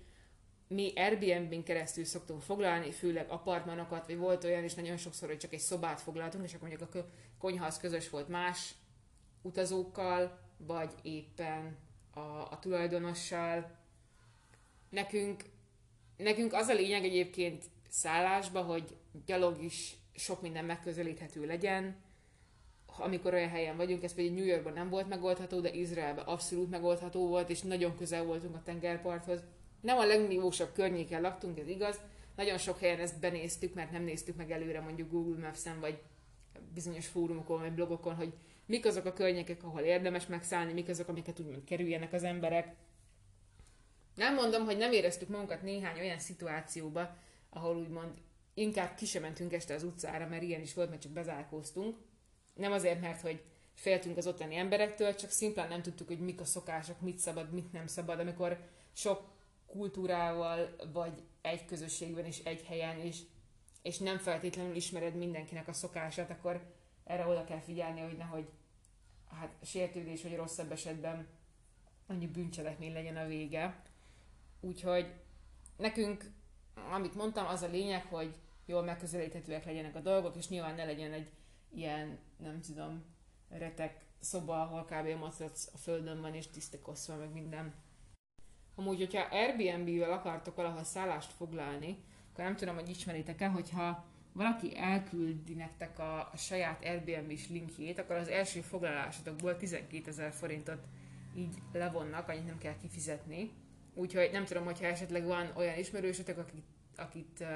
Mi 0.68 0.94
Airbnb-n 0.96 1.64
keresztül 1.64 2.04
szoktunk 2.04 2.42
foglalni, 2.42 2.92
főleg 2.92 3.30
apartmanokat, 3.30 4.06
vagy 4.06 4.18
volt 4.18 4.44
olyan 4.44 4.64
is 4.64 4.74
nagyon 4.74 4.98
sokszor, 4.98 5.30
hogy 5.30 5.38
csak 5.38 5.54
egy 5.54 5.60
szobát 5.60 6.02
foglaltunk, 6.02 6.44
és 6.44 6.54
akkor 6.54 6.68
mondjuk 6.68 6.96
a 6.96 7.10
konyha 7.38 7.66
az 7.66 7.80
közös 7.80 8.10
volt 8.10 8.28
más 8.28 8.76
utazókkal, 9.42 10.40
vagy 10.58 10.92
éppen 11.02 11.78
a, 12.20 12.52
a 12.52 12.60
tulajdonossal. 12.60 13.78
Nekünk, 14.90 15.44
nekünk 16.18 16.54
az 16.54 16.68
a 16.68 16.74
lényeg 16.74 17.04
egyébként 17.04 17.64
szállásba, 17.90 18.62
hogy 18.62 18.96
gyalog 19.26 19.64
is 19.64 19.96
sok 20.16 20.42
minden 20.42 20.66
megközelíthető 20.66 21.46
legyen. 21.46 21.96
Amikor 22.98 23.34
olyan 23.34 23.50
helyen 23.50 23.78
vagyunk, 23.78 24.04
ez 24.04 24.14
pedig 24.14 24.34
New 24.34 24.46
Yorkban 24.46 24.74
nem 24.74 24.90
volt 24.90 25.08
megoldható, 25.08 25.60
de 25.60 25.74
Izraelben 25.74 26.26
abszolút 26.26 26.70
megoldható 26.70 27.28
volt, 27.28 27.50
és 27.50 27.62
nagyon 27.62 27.96
közel 27.96 28.24
voltunk 28.24 28.56
a 28.56 28.62
tengerparthoz. 28.64 29.44
Nem 29.82 29.98
a 29.98 30.06
legnívósabb 30.06 30.74
környéken 30.74 31.22
laktunk, 31.22 31.60
ez 31.60 31.68
igaz. 31.68 32.00
Nagyon 32.36 32.58
sok 32.58 32.80
helyen 32.80 33.00
ezt 33.00 33.20
benéztük, 33.20 33.74
mert 33.74 33.92
nem 33.92 34.04
néztük 34.04 34.36
meg 34.36 34.52
előre 34.52 34.80
mondjuk 34.80 35.12
Google 35.12 35.46
Maps-en, 35.46 35.80
vagy 35.80 36.02
bizonyos 36.74 37.08
fórumokon, 37.08 37.60
vagy 37.60 37.72
blogokon, 37.72 38.16
hogy 38.16 38.34
mik 38.66 38.86
azok 38.86 39.06
a 39.06 39.14
környékek, 39.14 39.64
ahol 39.64 39.82
érdemes 39.82 40.28
megszállni, 40.28 40.74
mik 40.74 40.90
azok, 40.90 41.08
amiket 41.08 41.40
úgymond 41.40 41.64
kerüljenek 41.64 42.14
az 42.14 42.24
emberek. 42.24 42.76
Nem 44.16 44.34
mondom, 44.34 44.66
hogy 44.66 44.78
nem 44.78 44.92
éreztük 44.92 45.30
magunkat 45.30 45.62
néhány 45.62 46.00
olyan 46.00 46.20
szituációba, 46.20 47.16
ahol 47.50 47.78
úgymond 47.78 48.14
inkább 48.54 48.96
ki 48.96 49.06
sem 49.06 49.34
este 49.50 49.74
az 49.74 49.84
utcára, 49.84 50.28
mert 50.28 50.44
ilyen 50.44 50.62
is 50.62 50.74
volt, 50.74 50.90
mert 50.90 51.02
csak 51.02 51.12
bezárkóztunk. 51.12 51.98
Nem 52.54 52.72
azért, 52.72 53.02
mert 53.02 53.22
hogy 53.22 53.42
féltünk 53.74 54.18
az 54.18 54.28
ottani 54.28 54.56
emberektől, 54.56 55.16
csak 55.16 55.30
szimplán 55.30 55.68
nem 55.68 55.82
tudtuk, 55.82 56.08
hogy 56.08 56.20
mik 56.20 56.42
a 56.42 56.46
szokások, 56.46 57.02
mit 57.02 57.18
szabad, 57.18 57.54
mit 57.54 57.72
nem 57.72 57.88
szabad, 57.88 58.20
amikor 58.20 58.60
sok 58.94 59.32
kultúrával 59.66 60.76
vagy 60.94 61.24
egy 61.42 61.66
közösségben 61.66 62.26
és 62.26 62.40
egy 62.44 62.64
helyen 62.64 63.06
is, 63.06 63.18
és 63.82 63.98
nem 63.98 64.18
feltétlenül 64.18 64.76
ismered 64.76 65.16
mindenkinek 65.16 65.68
a 65.68 65.74
szokását, 65.74 66.30
akkor 66.30 66.74
erre 67.04 67.26
oda 67.26 67.44
kell 67.44 67.60
figyelni, 67.60 68.00
hogy 68.00 68.18
nehogy 68.18 68.50
hát 69.30 69.56
sértődés 69.64 70.24
vagy 70.24 70.36
rosszabb 70.36 70.72
esetben 70.72 71.28
annyi 72.08 72.28
bűncselekmény 72.28 72.94
legyen 72.94 73.18
a 73.18 73.28
vége. 73.28 73.82
Úgyhogy 74.60 75.14
nekünk, 75.78 76.32
amit 76.92 77.16
mondtam, 77.16 77.46
az 77.46 77.62
a 77.62 77.68
lényeg, 77.68 78.06
hogy 78.06 78.36
jól 78.66 78.84
megközelíthetőek 78.84 79.66
legyenek 79.66 79.96
a 79.96 80.00
dolgok, 80.00 80.36
és 80.36 80.48
nyilván 80.48 80.76
ne 80.76 80.86
legyen 80.86 81.14
egy 81.14 81.32
ilyen, 81.74 82.20
nem 82.38 82.62
tudom, 82.62 83.04
retek 83.50 84.06
szoba, 84.20 84.62
ahol 84.62 84.86
kb. 84.86 85.20
matrac 85.20 85.68
a 85.74 85.78
földön 85.78 86.22
van, 86.22 86.34
és 86.34 86.48
tisztekoszva, 86.48 87.16
meg 87.16 87.34
minden. 87.34 87.74
Amúgy, 88.76 88.98
hogyha 88.98 89.36
Airbnb-vel 89.36 90.12
akartok 90.12 90.56
valahol 90.56 90.84
szállást 90.84 91.32
foglalni, 91.32 92.04
akkor 92.32 92.44
nem 92.44 92.56
tudom, 92.56 92.76
hogy 92.76 92.90
ismeritek-e, 92.90 93.48
hogyha 93.48 94.06
valaki 94.34 94.78
elküldi 94.78 95.54
nektek 95.54 96.00
a, 96.00 96.32
saját 96.38 96.84
Airbnb-s 96.84 97.50
linkjét, 97.50 98.00
akkor 98.00 98.16
az 98.16 98.28
első 98.28 98.62
foglalásotokból 98.62 99.58
12 99.58 100.10
ezer 100.10 100.32
forintot 100.32 100.88
így 101.36 101.56
levonnak, 101.74 102.30
annyit 102.30 102.46
nem 102.46 102.58
kell 102.58 102.76
kifizetni. 102.82 103.52
Úgyhogy 103.94 104.30
nem 104.32 104.46
tudom, 104.46 104.64
hogyha 104.64 104.86
esetleg 104.86 105.26
van 105.26 105.52
olyan 105.56 105.78
ismerősötök, 105.78 106.38
akit, 106.38 106.66
akit 106.96 107.40
uh, 107.40 107.48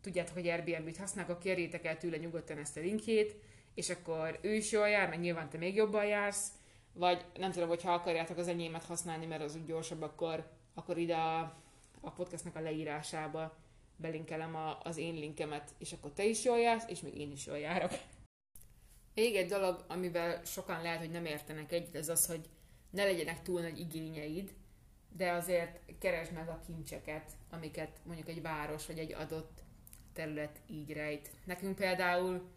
tudjátok, 0.00 0.34
hogy 0.34 0.48
Airbnb-t 0.48 0.96
használnak, 0.96 1.30
akkor 1.30 1.42
kérjétek 1.42 1.84
el 1.84 1.96
tőle 1.96 2.16
nyugodtan 2.16 2.58
ezt 2.58 2.76
a 2.76 2.80
linkjét, 2.80 3.36
és 3.74 3.90
akkor 3.90 4.38
ő 4.42 4.54
is 4.54 4.72
jól 4.72 4.88
jár, 4.88 5.08
meg 5.08 5.20
nyilván 5.20 5.48
te 5.48 5.58
még 5.58 5.74
jobban 5.74 6.06
jársz, 6.06 6.52
vagy 6.92 7.24
nem 7.38 7.52
tudom, 7.52 7.68
hogy 7.68 7.82
ha 7.82 7.92
akarjátok 7.92 8.36
az 8.36 8.48
enyémet 8.48 8.84
használni, 8.84 9.26
mert 9.26 9.42
az 9.42 9.56
úgy 9.56 9.64
gyorsabb, 9.64 10.02
akkor, 10.02 10.50
akkor 10.74 10.98
ide 10.98 11.16
a, 11.16 11.56
a 12.00 12.10
podcastnak 12.10 12.56
a 12.56 12.60
leírásába 12.60 13.56
belinkelem 13.96 14.54
a, 14.54 14.80
az 14.82 14.96
én 14.96 15.14
linkemet, 15.14 15.74
és 15.78 15.92
akkor 15.92 16.12
te 16.12 16.24
is 16.24 16.44
jól 16.44 16.58
jársz, 16.58 16.88
és 16.88 17.00
még 17.00 17.18
én 17.18 17.30
is 17.30 17.46
jól 17.46 17.58
járok. 17.58 17.90
Még 19.14 19.36
egy 19.36 19.48
dolog, 19.48 19.84
amivel 19.88 20.44
sokan 20.44 20.82
lehet, 20.82 20.98
hogy 20.98 21.10
nem 21.10 21.24
értenek 21.24 21.72
egyet, 21.72 21.94
ez 21.94 22.08
az, 22.08 22.26
hogy 22.26 22.48
ne 22.90 23.04
legyenek 23.04 23.42
túl 23.42 23.60
nagy 23.60 23.78
igényeid, 23.78 24.54
de 25.16 25.30
azért 25.30 25.80
keresd 25.98 26.32
meg 26.32 26.48
a 26.48 26.60
kincseket, 26.66 27.30
amiket 27.50 28.00
mondjuk 28.04 28.28
egy 28.28 28.42
város 28.42 28.86
vagy 28.86 28.98
egy 28.98 29.12
adott 29.12 29.62
terület 30.12 30.60
így 30.66 30.92
rejt. 30.92 31.30
Nekünk 31.44 31.74
például 31.74 32.48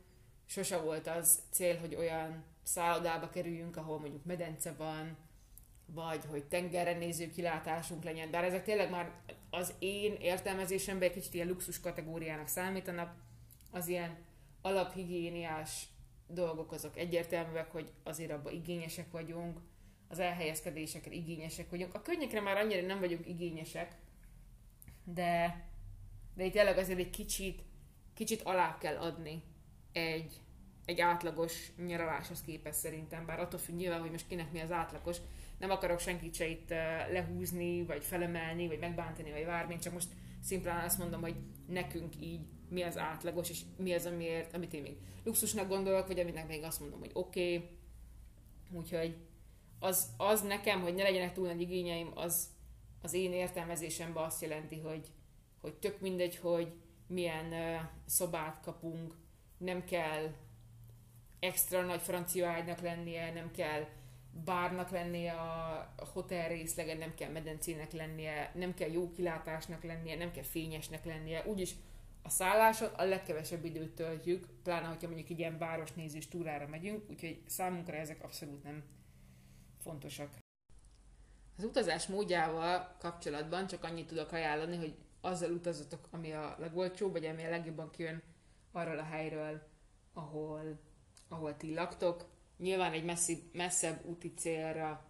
sose 0.46 0.78
volt 0.78 1.08
az 1.08 1.40
cél, 1.52 1.80
hogy 1.80 1.96
olyan 1.96 2.44
szállodába 2.64 3.30
kerüljünk, 3.30 3.78
ahol 3.78 4.00
mondjuk 4.00 4.26
medence 4.26 4.74
van, 4.74 5.18
vagy 5.94 6.26
hogy 6.26 6.44
tengerre 6.44 6.98
néző 6.98 7.30
kilátásunk 7.30 8.04
legyen, 8.04 8.32
bár 8.32 8.44
ezek 8.44 8.64
tényleg 8.64 8.90
már 8.90 9.12
az 9.50 9.74
én 9.80 10.14
értelmezésemben 10.20 11.08
egy 11.08 11.16
kicsit 11.16 11.34
ilyen 11.34 11.48
luxus 11.48 11.80
kategóriának 11.80 12.48
számítanak, 12.48 13.16
az 13.72 13.88
ilyen 13.88 14.18
alaphigiéniás 14.62 15.88
dolgok 16.28 16.72
azok 16.72 16.98
egyértelműek, 16.98 17.72
hogy 17.72 17.92
azért 18.04 18.32
abban 18.32 18.54
igényesek 18.54 19.12
vagyunk, 19.12 19.60
az 20.08 20.20
elhelyezkedésekre 20.20 21.12
igényesek 21.12 21.70
vagyunk. 21.70 21.94
A 21.94 22.02
könnyekre 22.02 22.42
már 22.42 22.58
annyira 22.58 22.86
nem 22.86 23.00
vagyunk 23.00 23.28
igényesek, 23.28 23.96
de 25.04 25.70
de 26.34 26.46
itt 26.46 26.52
tényleg 26.52 26.78
azért 26.78 27.00
egy 27.00 27.10
kicsit, 27.10 27.64
kicsit 28.14 28.42
alá 28.42 28.78
kell 28.78 28.96
adni 28.96 29.44
egy, 29.92 30.42
egy 30.86 31.02
átlagos 31.02 31.72
nyaraláshoz 31.76 32.42
képest 32.42 32.78
szerintem, 32.78 33.26
bár 33.26 33.40
attól 33.40 33.60
függ 33.60 33.76
nyilván, 33.76 34.00
hogy 34.00 34.12
most 34.12 34.28
kinek 34.28 34.52
mi 34.52 34.60
az 34.60 34.72
átlagos, 34.72 35.18
nem 35.62 35.70
akarok 35.70 36.00
senkit 36.00 36.36
se 36.36 36.48
itt 36.48 36.70
lehúzni, 37.12 37.86
vagy 37.86 38.04
felemelni, 38.04 38.68
vagy 38.68 38.80
megbántani, 38.80 39.32
vagy 39.32 39.46
bármi, 39.46 39.78
csak 39.80 39.94
most 39.94 40.10
szimplán 40.44 40.86
azt 40.86 40.98
mondom, 40.98 41.22
hogy 41.22 41.36
nekünk 41.68 42.14
így 42.22 42.40
mi 42.70 42.82
az 42.82 42.98
átlagos, 42.98 43.50
és 43.50 43.62
mi 43.78 43.94
az, 43.94 44.06
amiért, 44.06 44.54
amit 44.54 44.74
én 44.74 44.82
még 44.82 44.98
luxusnak 45.24 45.68
gondolok, 45.68 46.08
vagy 46.08 46.20
aminek 46.20 46.48
még 46.48 46.64
azt 46.64 46.80
mondom, 46.80 47.00
hogy 47.00 47.12
oké. 47.14 47.56
Okay. 47.56 47.70
Úgyhogy 48.74 49.16
az, 49.80 50.10
az 50.18 50.42
nekem, 50.42 50.82
hogy 50.82 50.94
ne 50.94 51.04
legyenek 51.04 51.34
túl 51.34 51.48
nagy 51.48 51.62
igényeim, 51.62 52.12
az 52.16 52.48
az 53.02 53.14
én 53.14 53.34
értelmezésemben 53.34 54.24
azt 54.24 54.42
jelenti, 54.42 54.80
hogy, 54.80 55.08
hogy 55.62 55.74
tök 55.74 56.00
mindegy, 56.00 56.38
hogy 56.38 56.74
milyen 57.08 57.46
uh, 57.46 57.90
szobát 58.06 58.60
kapunk, 58.64 59.16
nem 59.58 59.84
kell 59.84 60.34
extra 61.40 61.82
nagy 61.82 62.02
francia 62.02 62.50
ágynak 62.50 62.80
lennie, 62.80 63.34
nem 63.34 63.52
kell 63.52 63.88
bárnak 64.32 64.90
lennie 64.90 65.34
a 65.34 65.94
hotel 66.14 66.48
részlegen, 66.48 66.98
nem 66.98 67.14
kell 67.14 67.32
medencének 67.32 67.92
lennie, 67.92 68.52
nem 68.56 68.74
kell 68.74 68.90
jó 68.92 69.12
kilátásnak 69.12 69.84
lennie, 69.84 70.16
nem 70.16 70.32
kell 70.32 70.44
fényesnek 70.44 71.06
lennie. 71.06 71.46
Úgyis 71.46 71.76
a 72.24 72.30
szálláson 72.30 72.90
a 72.94 73.04
legkevesebb 73.04 73.66
időt 73.66 73.96
töltjük, 73.96 74.48
pláne, 74.64 74.88
hogyha 74.88 75.08
mondjuk 75.08 75.30
egy 75.30 75.40
ilyen 75.40 75.58
városnézős 75.58 76.28
túrára 76.28 76.68
megyünk, 76.68 77.10
úgyhogy 77.10 77.42
számunkra 77.48 77.96
ezek 77.96 78.24
abszolút 78.24 78.64
nem 78.64 78.84
fontosak. 79.80 80.30
Az 81.58 81.64
utazás 81.64 82.08
módjával 82.08 82.96
kapcsolatban 83.00 83.68
csak 83.68 83.84
annyit 83.84 84.08
tudok 84.08 84.32
ajánlani, 84.32 84.78
hogy 84.78 84.96
azzal 85.22 85.52
utazatok, 85.52 86.08
ami 86.12 86.32
a 86.32 86.56
legolcsóbb, 86.60 87.12
vagy 87.12 87.26
ami 87.26 87.46
a 87.46 87.50
legjobban 87.50 87.90
kijön 87.90 88.22
arról 88.72 88.98
a 88.98 89.04
helyről, 89.04 89.62
ahol, 90.14 90.80
ahol 91.30 91.58
ti 91.58 91.74
laktok. 91.74 92.26
Nyilván 92.62 92.92
egy 92.92 93.04
messzi, 93.04 93.44
messzebb 93.52 94.06
úti 94.06 94.34
célra 94.34 95.06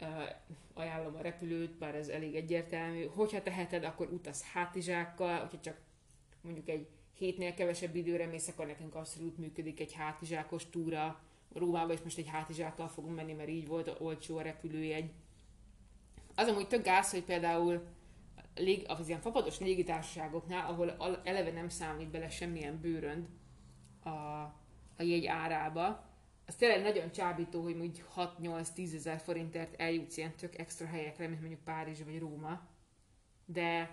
uh, 0.00 0.08
ajánlom 0.74 1.14
a 1.14 1.20
repülőt, 1.20 1.78
bár 1.78 1.94
ez 1.94 2.08
elég 2.08 2.34
egyértelmű. 2.34 3.06
Hogyha 3.06 3.42
teheted, 3.42 3.84
akkor 3.84 4.12
utaz 4.12 4.44
hátizsákkal, 4.44 5.38
hogyha 5.38 5.60
csak 5.60 5.80
mondjuk 6.40 6.68
egy 6.68 6.88
hétnél 7.14 7.54
kevesebb 7.54 7.94
időre 7.94 8.26
mész, 8.26 8.48
akkor 8.48 8.66
nekünk 8.66 8.94
abszolút 8.94 9.38
működik 9.38 9.80
egy 9.80 9.92
hátizsákos 9.92 10.70
túra. 10.70 11.20
Rómába 11.54 11.92
is 11.92 12.00
most 12.00 12.18
egy 12.18 12.28
hátizsákkal 12.28 12.88
fogunk 12.88 13.16
menni, 13.16 13.32
mert 13.32 13.48
így 13.48 13.66
volt 13.66 14.00
olcsó 14.00 14.36
a 14.36 14.42
repülőjegy. 14.42 15.10
Az 16.34 16.48
amúgy 16.48 16.68
tök 16.68 16.84
gáz, 16.84 17.10
hogy 17.10 17.24
például 17.24 17.86
az 18.86 19.08
ilyen 19.08 19.20
fapados 19.20 19.58
légitársaságoknál, 19.58 20.70
ahol 20.70 21.20
eleve 21.24 21.52
nem 21.52 21.68
számít 21.68 22.10
bele 22.10 22.28
semmilyen 22.28 22.80
bőrönd 22.80 23.26
a, 24.02 24.08
a 24.96 25.02
jegy 25.02 25.26
árába, 25.26 26.07
az 26.48 26.54
tényleg 26.54 26.82
nagyon 26.82 27.12
csábító, 27.12 27.62
hogy 27.62 27.76
mondjuk 27.76 28.08
6-8-10 28.16 28.94
ezer 28.94 29.20
forintért 29.20 29.80
eljutsz 29.80 30.16
ilyen 30.16 30.34
tök 30.36 30.58
extra 30.58 30.86
helyekre, 30.86 31.28
mint 31.28 31.40
mondjuk 31.40 31.64
Párizs 31.64 32.02
vagy 32.04 32.18
Róma. 32.18 32.68
De 33.44 33.90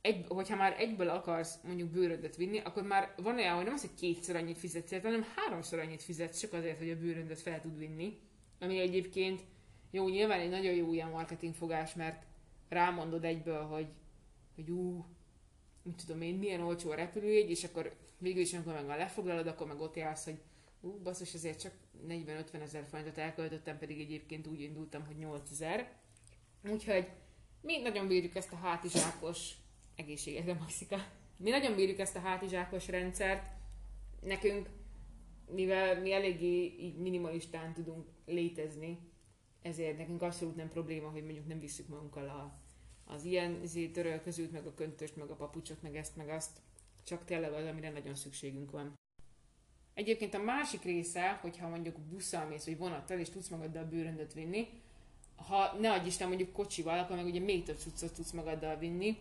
egy, 0.00 0.24
hogyha 0.28 0.56
már 0.56 0.80
egyből 0.80 1.08
akarsz 1.08 1.58
mondjuk 1.64 1.88
bőröndöt 1.88 2.36
vinni, 2.36 2.58
akkor 2.58 2.82
már 2.82 3.14
van 3.16 3.36
olyan, 3.36 3.54
hogy 3.54 3.64
nem 3.64 3.74
az, 3.74 3.80
hogy 3.80 3.94
kétszer 3.94 4.36
annyit 4.36 4.58
fizetsz, 4.58 5.02
hanem 5.02 5.26
háromszor 5.36 5.78
annyit 5.78 6.02
fizetsz, 6.02 6.40
csak 6.40 6.52
azért, 6.52 6.78
hogy 6.78 6.90
a 6.90 6.98
bőröndöt 6.98 7.40
fel 7.40 7.60
tud 7.60 7.78
vinni. 7.78 8.18
Ami 8.60 8.78
egyébként 8.78 9.42
jó, 9.90 10.08
nyilván 10.08 10.40
egy 10.40 10.50
nagyon 10.50 10.74
jó 10.74 10.92
ilyen 10.92 11.10
marketingfogás, 11.10 11.94
mert 11.94 12.24
rámondod 12.68 13.24
egyből, 13.24 13.62
hogy, 13.62 13.86
hogy 14.54 14.70
ú, 14.70 15.04
mit 15.82 16.02
tudom 16.06 16.22
én, 16.22 16.34
milyen 16.34 16.60
olcsó 16.60 16.90
a 16.90 16.94
repülőjegy, 16.94 17.50
és 17.50 17.64
akkor 17.64 17.96
végül 18.18 18.40
is, 18.40 18.54
amikor 18.54 18.72
meg 18.72 18.88
a 18.88 18.96
lefoglalod, 18.96 19.46
akkor 19.46 19.66
meg 19.66 19.80
ott 19.80 19.96
jársz, 19.96 20.24
hogy 20.24 20.38
ú, 20.80 20.98
basszus, 21.02 21.34
ezért 21.34 21.60
csak 21.60 21.72
40-50 22.08 22.60
ezer 22.60 22.86
forintot 22.88 23.18
elköltöttem, 23.18 23.78
pedig 23.78 24.00
egyébként 24.00 24.46
úgy 24.46 24.60
indultam, 24.60 25.06
hogy 25.06 25.16
8 25.16 25.50
ezer. 25.50 25.92
Úgyhogy 26.70 27.08
mi 27.60 27.78
nagyon 27.78 28.08
bírjuk 28.08 28.34
ezt 28.34 28.52
a 28.52 28.56
hátizsákos 28.56 29.50
egészségedre, 29.96 30.54
Maxika. 30.54 31.06
Mi 31.36 31.50
nagyon 31.50 31.74
bírjuk 31.74 31.98
ezt 31.98 32.16
a 32.16 32.20
hátizsákos 32.20 32.88
rendszert. 32.88 33.46
Nekünk, 34.20 34.68
mivel 35.50 36.00
mi 36.00 36.12
eléggé 36.12 36.76
így 36.78 36.98
minimalistán 36.98 37.72
tudunk 37.72 38.08
létezni, 38.26 38.98
ezért 39.62 39.98
nekünk 39.98 40.22
abszolút 40.22 40.56
nem 40.56 40.68
probléma, 40.68 41.10
hogy 41.10 41.24
mondjuk 41.24 41.46
nem 41.46 41.58
visszük 41.58 41.88
magunkkal 41.88 42.28
a, 42.28 42.60
az 43.12 43.24
ilyen 43.24 43.60
törölközőt, 43.92 44.52
meg 44.52 44.66
a 44.66 44.74
köntöst, 44.74 45.16
meg 45.16 45.30
a 45.30 45.34
papucsot, 45.34 45.82
meg 45.82 45.96
ezt, 45.96 46.16
meg 46.16 46.28
azt. 46.28 46.60
Csak 47.04 47.24
tényleg 47.24 47.52
az, 47.52 47.66
amire 47.66 47.90
nagyon 47.90 48.14
szükségünk 48.14 48.70
van. 48.70 48.94
Egyébként 49.94 50.34
a 50.34 50.42
másik 50.42 50.82
része, 50.82 51.38
hogyha 51.40 51.68
mondjuk 51.68 51.98
busszal 51.98 52.46
mész, 52.46 52.64
vagy 52.64 52.78
vonattal, 52.78 53.18
és 53.18 53.30
tudsz 53.30 53.48
magaddal 53.48 53.84
bőröndöt 53.84 54.32
vinni, 54.32 54.68
ha 55.36 55.76
ne 55.80 55.92
adj 55.92 56.06
Isten 56.06 56.28
mondjuk 56.28 56.52
kocsival, 56.52 56.98
akkor 56.98 57.16
meg 57.16 57.24
ugye 57.24 57.40
még 57.40 57.62
több 57.62 57.78
cuccot 57.78 58.14
tudsz 58.14 58.30
magaddal 58.30 58.76
vinni. 58.76 59.18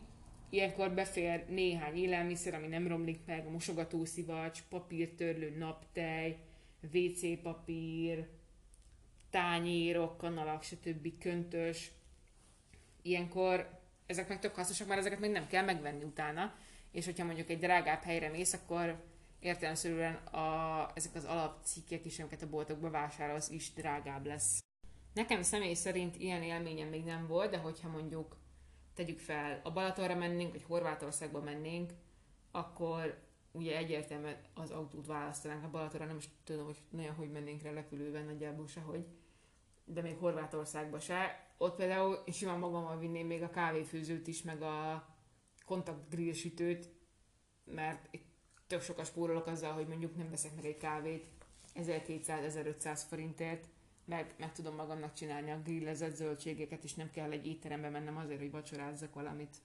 Ilyenkor 0.49 0.91
befér 0.91 1.45
néhány 1.49 1.97
élelmiszer, 1.97 2.53
ami 2.53 2.67
nem 2.67 2.87
romlik 2.87 3.19
meg, 3.25 3.49
mosogatószivacs, 3.49 4.63
papírtörlő, 4.69 5.57
naptej, 5.57 6.37
WC 6.93 7.41
papír, 7.41 8.27
tányérok, 9.29 10.17
kanalak, 10.17 10.63
stb. 10.63 11.17
köntös. 11.19 11.91
Ilyenkor 13.01 13.79
ezek 14.05 14.27
meg 14.27 14.39
tök 14.39 14.55
hasznosak, 14.55 14.87
mert 14.87 14.99
ezeket 14.99 15.19
még 15.19 15.31
nem 15.31 15.47
kell 15.47 15.63
megvenni 15.63 16.03
utána. 16.03 16.55
És 16.91 17.05
hogyha 17.05 17.25
mondjuk 17.25 17.49
egy 17.49 17.59
drágább 17.59 18.01
helyre 18.03 18.29
mész, 18.29 18.53
akkor 18.53 19.03
értelemszerűen 19.41 20.15
a, 20.15 20.91
ezek 20.93 21.15
az 21.15 21.25
alapcikkek 21.25 22.05
is, 22.05 22.19
amiket 22.19 22.41
a 22.41 22.49
boltokba 22.49 22.89
vásárolsz, 22.89 23.49
is 23.49 23.73
drágább 23.73 24.25
lesz. 24.25 24.59
Nekem 25.13 25.41
személy 25.41 25.73
szerint 25.73 26.15
ilyen 26.15 26.43
élményem 26.43 26.87
még 26.87 27.03
nem 27.03 27.27
volt, 27.27 27.51
de 27.51 27.57
hogyha 27.57 27.89
mondjuk 27.89 28.37
tegyük 28.93 29.19
fel, 29.19 29.61
a 29.63 29.71
Balatonra 29.71 30.15
mennénk, 30.15 30.51
vagy 30.51 30.63
Horvátországba 30.63 31.41
mennénk, 31.41 31.91
akkor 32.51 33.19
ugye 33.51 33.77
egyértelműen 33.77 34.37
az 34.53 34.71
autót 34.71 35.05
választanánk. 35.05 35.63
A 35.63 35.69
Balatonra 35.69 36.05
nem 36.05 36.17
is 36.17 36.29
tudom, 36.43 36.65
hogy 36.65 36.77
nagyon 36.89 37.13
hogy 37.13 37.31
mennénk 37.31 37.61
rá 37.61 37.71
repülőben, 37.71 38.25
nagyjából 38.25 38.67
se, 38.67 38.79
hogy 38.79 39.05
de 39.85 40.01
még 40.01 40.17
Horvátországba 40.17 40.99
se. 40.99 41.47
Ott 41.57 41.75
például 41.75 42.23
simán 42.31 42.59
magammal 42.59 42.97
vinném 42.97 43.27
még 43.27 43.41
a 43.41 43.49
kávéfőzőt 43.49 44.27
is, 44.27 44.41
meg 44.41 44.61
a 44.61 45.07
kontakt 45.65 46.09
grill 46.09 46.33
sütőt, 46.33 46.89
mert 47.63 48.07
itt 48.11 48.30
tök 48.71 48.81
sokat 48.81 49.05
spórolok 49.05 49.47
azzal, 49.47 49.73
hogy 49.73 49.87
mondjuk 49.87 50.15
nem 50.15 50.29
veszek 50.29 50.55
meg 50.55 50.65
egy 50.65 50.77
kávét 50.77 51.25
1200-1500 51.75 53.01
forintért, 53.07 53.67
meg, 54.05 54.33
meg 54.37 54.51
tudom 54.51 54.75
magamnak 54.75 55.13
csinálni 55.13 55.51
a 55.51 55.61
grillezett 55.63 56.15
zöldségeket, 56.15 56.83
és 56.83 56.93
nem 56.93 57.09
kell 57.09 57.31
egy 57.31 57.47
étterembe 57.47 57.89
mennem 57.89 58.17
azért, 58.17 58.39
hogy 58.39 58.51
vacsorázzak 58.51 59.13
valamit. 59.13 59.55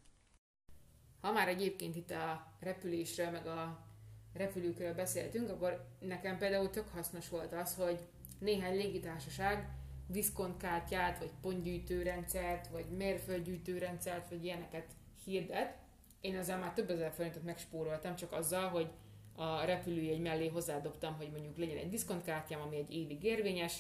Ha 1.21 1.33
már 1.33 1.49
egyébként 1.49 1.97
itt 1.97 2.11
a 2.11 2.53
repülésről, 2.61 3.31
meg 3.31 3.47
a 3.47 3.87
repülőkről 4.33 4.95
beszéltünk, 4.95 5.51
akkor 5.51 5.87
nekem 5.99 6.39
például 6.39 6.71
tök 6.71 6.89
hasznos 6.89 7.29
volt 7.29 7.53
az, 7.53 7.75
hogy 7.75 7.99
néhány 8.39 8.77
légitársaság 8.77 9.69
diszkontkártyát, 10.07 11.19
vagy 11.19 11.31
pontgyűjtőrendszert, 11.41 12.69
vagy 12.69 12.87
mérföldgyűjtőrendszert, 12.97 14.29
vagy 14.29 14.45
ilyeneket 14.45 14.87
hirdet. 15.25 15.85
Én 16.27 16.37
ezzel 16.37 16.59
már 16.59 16.73
több 16.73 16.91
ezer 16.91 17.13
forintot 17.13 17.43
megspóroltam, 17.43 18.17
csak 18.17 18.33
azzal, 18.33 18.69
hogy 18.69 18.89
a 19.35 19.65
repülőjegy 19.65 20.21
mellé 20.21 20.49
hozzádobtam, 20.49 21.15
hogy 21.17 21.31
mondjuk 21.31 21.57
legyen 21.57 21.77
egy 21.77 21.89
diszkontkártyám, 21.89 22.61
ami 22.61 22.77
egy 22.77 22.95
évig 22.95 23.25
érvényes, 23.25 23.79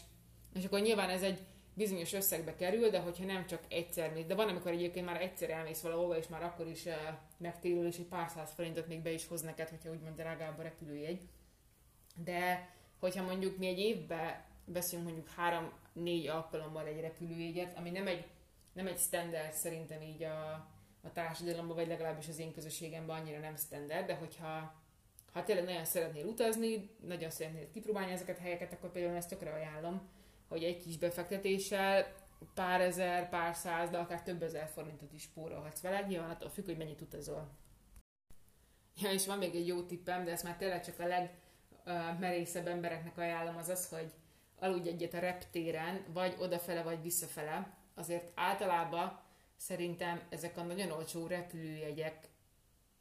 és 0.54 0.64
akkor 0.64 0.80
nyilván 0.80 1.08
ez 1.08 1.22
egy 1.22 1.38
bizonyos 1.74 2.12
összegbe 2.12 2.54
kerül, 2.54 2.90
de 2.90 3.00
hogyha 3.00 3.24
nem 3.24 3.46
csak 3.46 3.62
egyszer 3.68 4.12
mész, 4.12 4.26
de 4.26 4.34
van, 4.34 4.48
amikor 4.48 4.70
egyébként 4.70 5.06
már 5.06 5.22
egyszer 5.22 5.50
elmész 5.50 5.80
valahova, 5.80 6.16
és 6.16 6.28
már 6.28 6.42
akkor 6.42 6.66
is 6.66 6.84
uh, 6.84 6.92
megtérül, 7.36 7.86
és 7.86 7.98
egy 7.98 8.06
pár 8.06 8.28
száz 8.28 8.52
forintot 8.52 8.86
még 8.86 9.02
be 9.02 9.10
is 9.10 9.26
hoz 9.26 9.42
neked, 9.42 9.68
hogyha 9.68 9.90
úgymond 9.90 10.16
drágább 10.16 10.58
a 10.58 10.62
repülőjegy. 10.62 11.28
De 12.24 12.68
hogyha 12.98 13.24
mondjuk 13.24 13.56
mi 13.56 13.66
egy 13.66 13.78
évben 13.78 14.44
veszünk 14.64 15.04
mondjuk 15.04 15.28
három-négy 15.28 16.26
alkalommal 16.26 16.86
egy 16.86 17.00
repülőjegyet, 17.00 17.78
ami 17.78 17.90
nem 17.90 18.06
egy, 18.06 18.24
nem 18.72 18.86
egy 18.86 18.98
standard 18.98 19.52
szerintem 19.52 20.02
így 20.02 20.22
a, 20.22 20.66
a 21.06 21.12
társadalomban, 21.12 21.76
vagy 21.76 21.86
legalábbis 21.86 22.28
az 22.28 22.38
én 22.38 22.52
közösségemben 22.52 23.16
annyira 23.16 23.38
nem 23.38 23.56
standard, 23.56 24.06
de 24.06 24.14
hogyha 24.14 24.84
ha 25.32 25.44
tényleg 25.44 25.64
nagyon 25.64 25.84
szeretnél 25.84 26.26
utazni, 26.26 26.90
nagyon 27.06 27.30
szeretnél 27.30 27.70
kipróbálni 27.70 28.12
ezeket 28.12 28.38
a 28.38 28.42
helyeket, 28.42 28.72
akkor 28.72 28.90
például 28.90 29.16
ezt 29.16 29.28
tökre 29.28 29.52
ajánlom, 29.52 30.08
hogy 30.48 30.64
egy 30.64 30.82
kis 30.82 30.98
befektetéssel 30.98 32.06
pár 32.54 32.80
ezer, 32.80 33.28
pár 33.28 33.54
száz, 33.54 33.90
de 33.90 33.98
akár 33.98 34.22
több 34.22 34.42
ezer 34.42 34.68
forintot 34.68 35.12
is 35.12 35.22
spórolhatsz 35.22 35.80
vele, 35.80 36.00
nyilván 36.00 36.30
attól 36.30 36.50
függ, 36.50 36.64
hogy 36.64 36.76
mennyit 36.76 37.00
utazol. 37.00 37.48
Ja, 39.00 39.10
és 39.10 39.26
van 39.26 39.38
még 39.38 39.54
egy 39.54 39.66
jó 39.66 39.82
tippem, 39.82 40.24
de 40.24 40.30
ezt 40.30 40.44
már 40.44 40.56
tényleg 40.56 40.84
csak 40.84 40.98
a 40.98 41.32
legmerészebb 41.86 42.66
embereknek 42.66 43.18
ajánlom, 43.18 43.56
az 43.56 43.68
az, 43.68 43.88
hogy 43.88 44.12
aludj 44.58 44.88
egyet 44.88 45.14
a 45.14 45.18
reptéren, 45.18 46.04
vagy 46.12 46.36
odafele, 46.38 46.82
vagy 46.82 47.02
visszafele. 47.02 47.76
Azért 47.94 48.30
általában 48.34 49.20
szerintem 49.56 50.22
ezek 50.28 50.56
a 50.56 50.62
nagyon 50.62 50.90
olcsó 50.90 51.26
repülőjegyek 51.26 52.28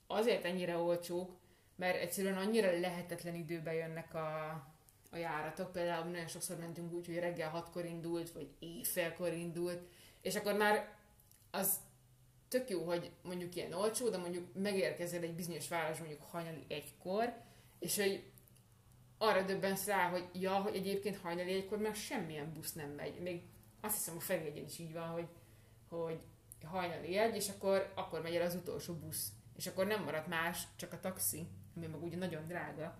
azért 0.07 0.45
ennyire 0.45 0.77
olcsók, 0.77 1.31
mert 1.75 2.01
egyszerűen 2.01 2.37
annyira 2.37 2.79
lehetetlen 2.79 3.35
időben 3.35 3.73
jönnek 3.73 4.13
a, 4.13 4.49
a 5.11 5.17
járatok. 5.17 5.71
Például 5.71 6.05
nagyon 6.05 6.27
sokszor 6.27 6.57
mentünk 6.57 6.93
úgy, 6.93 7.05
hogy 7.05 7.17
reggel 7.19 7.49
hatkor 7.49 7.85
indult, 7.85 8.31
vagy 8.31 8.49
éjfélkor 8.59 9.33
indult, 9.33 9.87
és 10.21 10.35
akkor 10.35 10.53
már 10.53 10.95
az 11.51 11.79
tök 12.47 12.69
jó, 12.69 12.83
hogy 12.83 13.11
mondjuk 13.23 13.55
ilyen 13.55 13.73
olcsó, 13.73 14.09
de 14.09 14.17
mondjuk 14.17 14.47
megérkezel 14.53 15.23
egy 15.23 15.35
bizonyos 15.35 15.67
város 15.67 15.99
mondjuk 15.99 16.21
hajnali 16.21 16.65
egykor, 16.67 17.33
és 17.79 17.95
hogy 17.95 18.23
arra 19.17 19.41
döbbensz 19.41 19.85
rá, 19.85 20.09
hogy 20.09 20.29
ja, 20.33 20.53
hogy 20.53 20.75
egyébként 20.75 21.17
hajnali 21.17 21.53
egykor 21.53 21.77
már 21.77 21.95
semmilyen 21.95 22.53
busz 22.53 22.73
nem 22.73 22.89
megy. 22.89 23.21
Még 23.21 23.41
azt 23.81 23.95
hiszem 23.95 24.15
a 24.17 24.19
Ferihegyen 24.19 24.65
is 24.65 24.79
így 24.79 24.93
van, 24.93 25.07
hogy, 25.07 25.27
hogy 25.89 26.19
hajnali 26.65 27.17
egy, 27.17 27.35
és 27.35 27.49
akkor, 27.49 27.91
akkor 27.95 28.21
megy 28.21 28.35
el 28.35 28.45
az 28.45 28.55
utolsó 28.55 28.93
busz. 28.93 29.31
És 29.55 29.67
akkor 29.67 29.87
nem 29.87 30.03
marad 30.03 30.27
más, 30.27 30.67
csak 30.75 30.93
a 30.93 30.99
taxi, 30.99 31.47
ami 31.75 31.85
meg 31.87 32.03
ugye 32.03 32.17
nagyon 32.17 32.47
drága. 32.47 32.97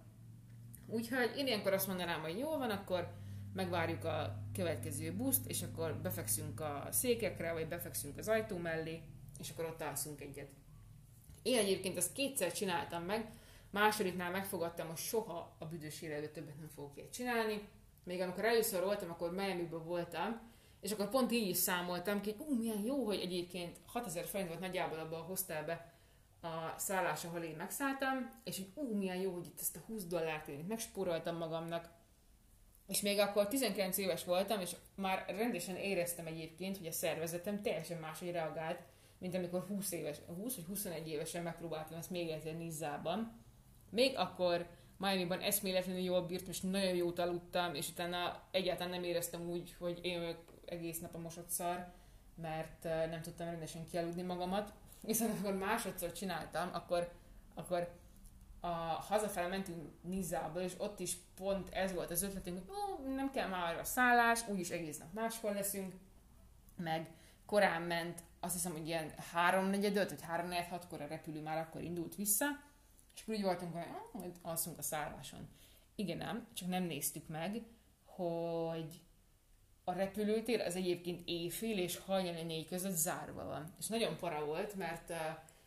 Úgyhogy 0.88 1.34
én 1.38 1.47
ilyenkor 1.47 1.73
azt 1.73 1.88
mondanám, 1.88 2.21
hogy 2.21 2.38
jó 2.38 2.58
van, 2.58 2.69
akkor 2.69 3.13
megvárjuk 3.54 4.04
a 4.04 4.38
következő 4.54 5.13
buszt, 5.13 5.49
és 5.49 5.62
akkor 5.62 5.95
befekszünk 5.95 6.60
a 6.60 6.88
székekre, 6.91 7.54
vagy 7.54 7.67
befekszünk 7.67 8.17
az 8.17 8.28
ajtó 8.28 8.58
mellé, 8.58 9.01
és 9.39 9.49
akkor 9.49 9.65
ott 9.65 9.82
alszunk 9.82 10.21
egyet. 10.21 10.49
Én 11.41 11.58
egyébként 11.58 11.97
ezt 11.97 12.13
kétszer 12.13 12.51
csináltam 12.51 13.04
meg, 13.04 13.32
másodiknál 13.69 14.32
megfogadtam, 14.32 14.88
hogy 14.88 14.97
soha 14.97 15.56
a 15.60 15.65
büdös 15.65 16.01
életben 16.01 16.32
többet 16.32 16.58
nem 16.58 16.69
fogok 16.75 16.97
ilyet 16.97 17.12
csinálni. 17.12 17.67
Még 18.04 18.21
amikor 18.21 18.45
először 18.45 18.84
voltam, 18.84 19.10
akkor 19.10 19.32
miami 19.32 19.67
voltam, 19.67 20.41
és 20.86 20.91
akkor 20.91 21.10
pont 21.10 21.32
így 21.32 21.50
is 21.50 21.58
számoltam 21.58 22.21
ki, 22.21 22.36
hogy 22.38 22.48
ú, 22.48 22.58
milyen 22.58 22.84
jó, 22.84 23.06
hogy 23.06 23.19
egyébként 23.19 23.78
6000 23.86 24.26
forint 24.26 24.50
volt 24.50 24.62
nagyjából 24.62 25.00
abban 25.00 25.19
a 25.19 25.24
hostelbe 25.24 25.93
a 26.41 26.74
szállás, 26.78 27.24
ahol 27.24 27.41
én 27.41 27.56
megszálltam, 27.56 28.41
és 28.43 28.58
hogy 28.58 28.71
ú, 28.74 28.95
milyen 28.95 29.17
jó, 29.17 29.34
hogy 29.34 29.45
itt 29.45 29.60
ezt 29.60 29.76
a 29.76 29.84
20 29.88 30.06
dollárt 30.06 30.48
én 30.48 30.65
megspóroltam 30.67 31.38
magamnak. 31.38 31.89
És 32.88 33.02
még 33.02 33.19
akkor 33.19 33.48
19 33.48 33.98
éves 33.98 34.24
voltam, 34.24 34.60
és 34.60 34.76
már 34.95 35.26
rendesen 35.28 35.76
éreztem 35.76 36.26
egyébként, 36.26 36.78
hogy 36.78 36.88
a 36.88 36.91
szervezetem 36.91 37.62
teljesen 37.62 37.98
máshogy 37.98 38.32
reagált, 38.32 38.80
mint 39.17 39.36
amikor 39.36 39.65
20 39.67 39.91
éves, 39.91 40.17
20 40.41 40.56
vagy 40.56 40.65
21 40.65 41.08
évesen 41.08 41.43
megpróbáltam 41.43 41.98
ezt 41.98 42.10
még 42.10 42.30
egyszer 42.30 42.58
Nizzában. 42.58 43.43
Még 43.89 44.17
akkor 44.17 44.67
Miami-ban 44.98 45.39
eszméletlenül 45.39 46.02
jól 46.02 46.21
bírt, 46.21 46.48
és 46.48 46.62
nagyon 46.62 46.95
jót 46.95 47.19
aludtam, 47.19 47.76
és 47.76 47.89
utána 47.89 48.43
egyáltalán 48.52 48.91
nem 48.91 49.04
éreztem 49.04 49.50
úgy, 49.50 49.76
hogy 49.80 50.00
én 50.02 50.36
egész 50.69 50.99
nap 50.99 51.15
a 51.15 51.19
mosott 51.19 51.49
szar, 51.49 51.91
mert 52.36 52.84
nem 52.84 53.21
tudtam 53.21 53.47
rendesen 53.47 53.86
kialudni 53.86 54.21
magamat. 54.21 54.73
Viszont 55.01 55.32
amikor 55.32 55.54
másodszor 55.54 56.12
csináltam, 56.12 56.69
akkor, 56.73 57.12
akkor 57.54 57.93
a 58.60 58.67
hazafele 59.08 59.47
mentünk 59.47 59.89
Nizába, 60.01 60.62
és 60.62 60.73
ott 60.78 60.99
is 60.99 61.17
pont 61.36 61.69
ez 61.69 61.93
volt 61.93 62.12
az 62.12 62.21
ötletünk, 62.21 62.58
hogy 62.58 62.75
ó, 62.75 63.13
nem 63.15 63.32
kell 63.32 63.47
már 63.47 63.78
a 63.78 63.84
szállás, 63.84 64.47
úgyis 64.47 64.69
egész 64.69 64.97
nap 64.97 65.13
máshol 65.13 65.54
leszünk, 65.54 65.93
meg 66.78 67.12
korán 67.45 67.82
ment, 67.82 68.23
azt 68.39 68.54
hiszem, 68.54 68.71
hogy 68.71 68.88
ilyen 68.88 69.13
háromnegyed 69.32 70.10
vagy 70.10 70.21
háromnegyed 70.21 70.67
hatkor 70.67 71.01
a 71.01 71.08
repülő 71.08 71.41
már 71.41 71.58
akkor 71.58 71.82
indult 71.82 72.15
vissza, 72.15 72.45
és 73.15 73.21
akkor 73.21 73.36
úgy 73.36 73.41
voltunk, 73.41 73.73
hogy 73.73 73.86
majd 74.13 74.36
alszunk 74.41 74.78
a 74.78 74.82
szálláson. 74.82 75.47
Igen, 75.95 76.17
nem, 76.17 76.47
csak 76.54 76.67
nem 76.67 76.84
néztük 76.84 77.28
meg, 77.28 77.63
hogy 78.06 79.01
a 79.88 79.93
repülőtér 79.93 80.60
az 80.60 80.76
egyébként 80.76 81.21
éjfél 81.26 81.78
és 81.78 81.98
hajnali 82.06 82.43
négy 82.43 82.67
között 82.67 82.95
zárva 82.95 83.45
van. 83.45 83.74
És 83.80 83.88
nagyon 83.88 84.17
para 84.17 84.45
volt, 84.45 84.76
mert 84.76 85.10
uh, 85.10 85.17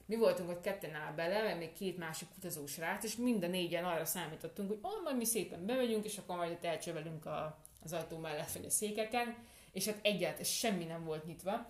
mi 0.07 0.17
voltunk 0.17 0.51
ott 0.51 0.61
ketten 0.61 0.95
áll 0.95 1.13
bele, 1.13 1.43
mert 1.43 1.59
még 1.59 1.73
két 1.73 1.99
másik 1.99 2.29
utazós 2.37 2.79
rác, 2.79 3.05
és 3.05 3.17
minden 3.17 3.51
négyen 3.51 3.85
arra 3.85 4.05
számítottunk, 4.05 4.69
hogy 4.69 4.79
majd 5.05 5.17
mi 5.17 5.25
szépen 5.25 5.67
bemegyünk, 5.67 6.05
és 6.05 6.19
akkor 6.19 6.37
majd 6.37 6.59
elcsövelünk 6.63 7.27
a, 7.27 7.59
az 7.83 7.93
ajtó 7.93 8.19
mellett, 8.19 8.53
vagy 8.53 8.65
a 8.65 8.71
székeken, 8.71 9.37
és 9.73 9.87
hát 9.87 9.99
egyáltalán 10.03 10.45
semmi 10.45 10.85
nem 10.85 11.05
volt 11.05 11.27
nyitva. 11.27 11.67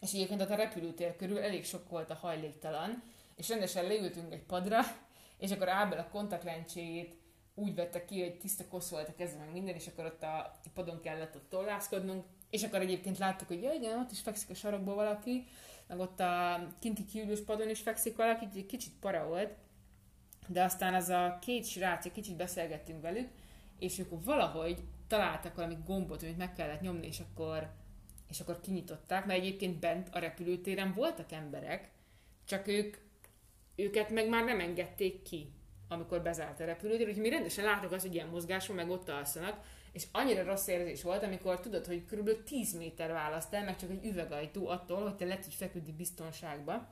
És 0.00 0.12
egyébként 0.12 0.40
a 0.40 0.54
repülőtér 0.54 1.16
körül 1.16 1.38
elég 1.38 1.64
sok 1.64 1.88
volt 1.88 2.10
a 2.10 2.14
hajléktalan, 2.14 3.02
és 3.36 3.48
rendesen 3.48 3.86
leültünk 3.86 4.32
egy 4.32 4.42
padra, 4.42 4.80
és 5.38 5.50
akkor 5.50 5.68
Ábel 5.68 5.98
a 5.98 6.08
kontaktlencséjét 6.08 7.14
úgy 7.54 7.74
vette 7.74 8.04
ki, 8.04 8.20
hogy 8.20 8.38
tiszta 8.38 8.68
kosz 8.68 8.90
volt 8.90 9.08
a 9.08 9.14
kezem, 9.14 9.38
meg 9.38 9.52
minden, 9.52 9.74
és 9.74 9.86
akkor 9.86 10.04
ott 10.04 10.22
a 10.22 10.60
padon 10.74 11.00
kellett 11.00 11.36
ott 11.36 11.48
tollászkodnunk, 11.48 12.24
és 12.50 12.62
akkor 12.62 12.80
egyébként 12.80 13.18
láttuk, 13.18 13.48
hogy 13.48 13.62
ja, 13.62 13.72
igen, 13.72 13.98
ott 13.98 14.10
is 14.10 14.20
fekszik 14.20 14.50
a 14.50 14.54
sarokból 14.54 14.94
valaki, 14.94 15.44
meg 15.86 15.98
ott 15.98 16.20
a 16.20 16.66
kinti 16.80 17.04
kiülős 17.04 17.40
padon 17.40 17.68
is 17.68 17.80
fekszik 17.80 18.16
valaki, 18.16 18.46
egy 18.54 18.66
kicsit 18.66 18.92
para 19.00 19.26
volt, 19.26 19.54
de 20.46 20.62
aztán 20.62 20.94
az 20.94 21.08
a 21.08 21.38
két 21.40 21.64
srác, 21.64 22.04
egy 22.04 22.12
kicsit 22.12 22.36
beszélgettünk 22.36 23.02
velük, 23.02 23.28
és 23.78 23.98
ők 23.98 24.24
valahogy 24.24 24.82
találtak 25.08 25.54
valami 25.54 25.76
gombot, 25.86 26.22
amit 26.22 26.36
meg 26.36 26.54
kellett 26.54 26.80
nyomni, 26.80 27.06
és 27.06 27.20
akkor, 27.20 27.70
és 28.28 28.40
akkor 28.40 28.60
kinyitották, 28.60 29.26
mert 29.26 29.40
egyébként 29.40 29.78
bent 29.78 30.08
a 30.12 30.18
repülőtéren 30.18 30.92
voltak 30.92 31.32
emberek, 31.32 31.90
csak 32.44 32.66
ők, 32.66 32.96
őket 33.76 34.10
meg 34.10 34.28
már 34.28 34.44
nem 34.44 34.60
engedték 34.60 35.22
ki 35.22 35.52
amikor 35.92 36.22
bezárt 36.22 36.60
a 36.60 36.64
repülőtér, 36.64 37.06
úgyhogy 37.06 37.22
mi 37.22 37.30
rendesen 37.30 37.64
látok 37.64 37.92
azt, 37.92 38.04
hogy 38.04 38.14
ilyen 38.14 38.28
mozgás 38.28 38.66
van, 38.66 38.76
meg 38.76 38.90
ott 38.90 39.08
alszanak, 39.08 39.64
és 39.92 40.06
annyira 40.12 40.44
rossz 40.44 40.66
érzés 40.66 41.02
volt, 41.02 41.22
amikor 41.22 41.60
tudod, 41.60 41.86
hogy 41.86 42.04
kb. 42.04 42.42
10 42.44 42.76
méter 42.76 43.12
választ 43.12 43.54
el, 43.54 43.64
meg 43.64 43.76
csak 43.76 43.90
egy 43.90 44.04
üvegajtó 44.04 44.68
attól, 44.68 45.02
hogy 45.02 45.16
te 45.16 45.24
le 45.24 45.38
tudj 45.38 45.56
feküdni 45.56 45.92
biztonságba, 45.92 46.88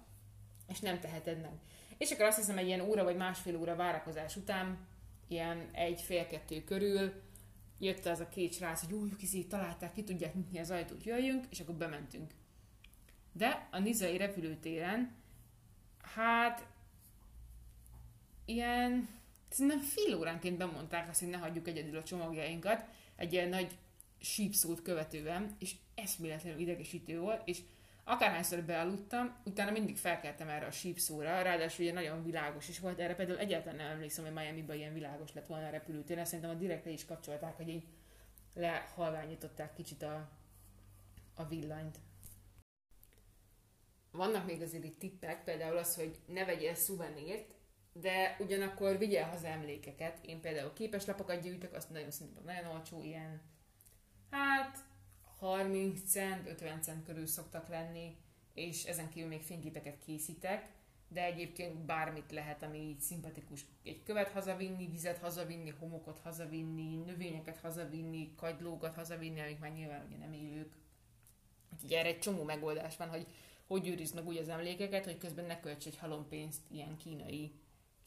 és 0.69 0.81
nem 0.81 1.01
teheted 1.01 1.41
meg. 1.41 1.53
És 1.99 2.11
akkor 2.11 2.25
azt 2.25 2.37
hiszem, 2.37 2.59
egy 2.59 2.67
ilyen 2.67 2.81
óra 2.81 3.05
vagy 3.05 3.17
másfél 3.17 3.57
óra 3.57 3.77
várakozás 3.77 4.37
után, 4.37 4.87
ilyen 5.29 5.69
egy 5.73 6.01
fél 6.01 6.27
kettő 6.27 6.65
körül, 6.65 7.13
jött 7.79 8.07
az 8.07 8.21
a 8.21 8.29
két 8.29 8.53
srác, 8.53 8.85
hogy 8.85 8.93
úgy, 8.93 9.17
kizé, 9.17 9.43
találták, 9.43 9.93
ki 9.93 10.05
tudják 10.05 10.35
nyitni 10.35 10.59
az 10.59 10.71
ajtót, 10.71 11.05
jöjjünk, 11.05 11.45
és 11.51 11.61
akkor 11.61 11.75
bementünk. 11.75 12.31
De 13.33 13.69
a 13.71 13.79
nizai 13.79 14.17
repülőtéren, 14.17 15.15
hát 16.03 16.67
ilyen, 18.51 19.09
szerintem 19.49 19.81
fél 19.81 20.15
óránként 20.15 20.57
bemondták 20.57 21.09
azt, 21.09 21.21
hogy 21.21 21.29
ne 21.29 21.37
hagyjuk 21.37 21.69
egyedül 21.69 21.97
a 21.97 22.03
csomagjainkat, 22.03 22.85
egy 23.17 23.33
ilyen 23.33 23.49
nagy 23.49 23.79
sípszót 24.21 24.83
követően, 24.83 25.57
és 25.59 25.75
eszméletlenül 25.95 26.61
idegesítő 26.61 27.21
volt, 27.21 27.43
és 27.45 27.61
akárhányszor 28.05 28.63
bealudtam, 28.63 29.37
utána 29.45 29.71
mindig 29.71 29.97
felkeltem 29.97 30.49
erre 30.49 30.67
a 30.67 30.71
sípszóra, 30.71 31.43
ráadásul 31.43 31.85
ugye 31.85 31.95
nagyon 31.95 32.25
világos 32.25 32.69
is 32.69 32.79
volt, 32.79 32.99
erre 32.99 33.15
például 33.15 33.39
egyáltalán 33.39 33.77
nem 33.77 33.91
emlékszem, 33.91 34.25
hogy 34.25 34.33
Miami-ban 34.33 34.77
ilyen 34.77 34.95
világos 34.95 35.33
lett 35.33 35.47
volna 35.47 35.67
a 35.67 35.71
repülőtéren, 35.71 36.25
szerintem 36.25 36.51
a 36.51 36.59
direktre 36.59 36.91
is 36.91 37.05
kapcsolták, 37.05 37.57
hogy 37.57 37.69
így 37.69 37.85
lehalványították 38.55 39.75
kicsit 39.75 40.03
a, 40.03 40.29
a 41.35 41.45
villanyt. 41.45 41.99
Vannak 44.11 44.47
még 44.47 44.63
azért 44.63 44.85
itt 44.85 44.99
tippek, 44.99 45.45
például 45.45 45.77
az, 45.77 45.97
hogy 45.97 46.19
ne 46.27 46.45
vegyél 46.45 46.75
szuvenírt, 46.75 47.55
de 47.93 48.37
ugyanakkor 48.39 48.99
vigyel 48.99 49.29
haza 49.29 49.47
emlékeket. 49.47 50.19
Én 50.27 50.41
például 50.41 50.73
képeslapokat 50.73 51.43
gyűjtök, 51.43 51.75
azt 51.75 51.91
nagyon 51.91 52.11
szerintem 52.11 52.45
nagyon 52.45 52.67
olcsó, 52.67 53.03
ilyen, 53.03 53.41
hát 54.31 54.79
30 55.39 56.11
cent, 56.11 56.49
50 56.49 56.83
cent 56.83 57.05
körül 57.05 57.27
szoktak 57.27 57.69
lenni, 57.69 58.17
és 58.55 58.85
ezen 58.85 59.09
kívül 59.09 59.29
még 59.29 59.43
fényképeket 59.43 59.99
készítek, 60.05 60.69
de 61.09 61.25
egyébként 61.25 61.79
bármit 61.79 62.33
lehet, 62.33 62.63
ami 62.63 62.79
így 62.79 63.01
szimpatikus. 63.01 63.67
Egy 63.85 64.03
követ 64.03 64.29
hazavinni, 64.29 64.87
vizet 64.87 65.19
hazavinni, 65.19 65.75
homokot 65.79 66.19
hazavinni, 66.19 66.97
növényeket 66.97 67.59
hazavinni, 67.59 68.35
kagylókat 68.37 68.95
hazavinni, 68.95 69.41
amik 69.41 69.59
már 69.59 69.73
nyilván 69.73 70.05
ugye 70.07 70.17
nem 70.17 70.33
élők. 70.33 70.73
Úgyhogy 71.73 71.93
erre 71.93 72.09
egy 72.09 72.19
csomó 72.19 72.43
megoldás 72.43 72.97
van, 72.97 73.09
hogy 73.09 73.27
hogy 73.71 73.89
őrizd 73.89 74.15
meg 74.15 74.27
úgy 74.27 74.37
az 74.37 74.49
emlékeket, 74.49 75.05
hogy 75.05 75.19
közben 75.19 75.45
ne 75.45 75.61
költs 75.61 75.87
egy 75.87 75.99
halompénzt 75.99 76.61
ilyen 76.71 76.97
kínai 76.97 77.53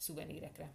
szuvenírekre. 0.04 0.74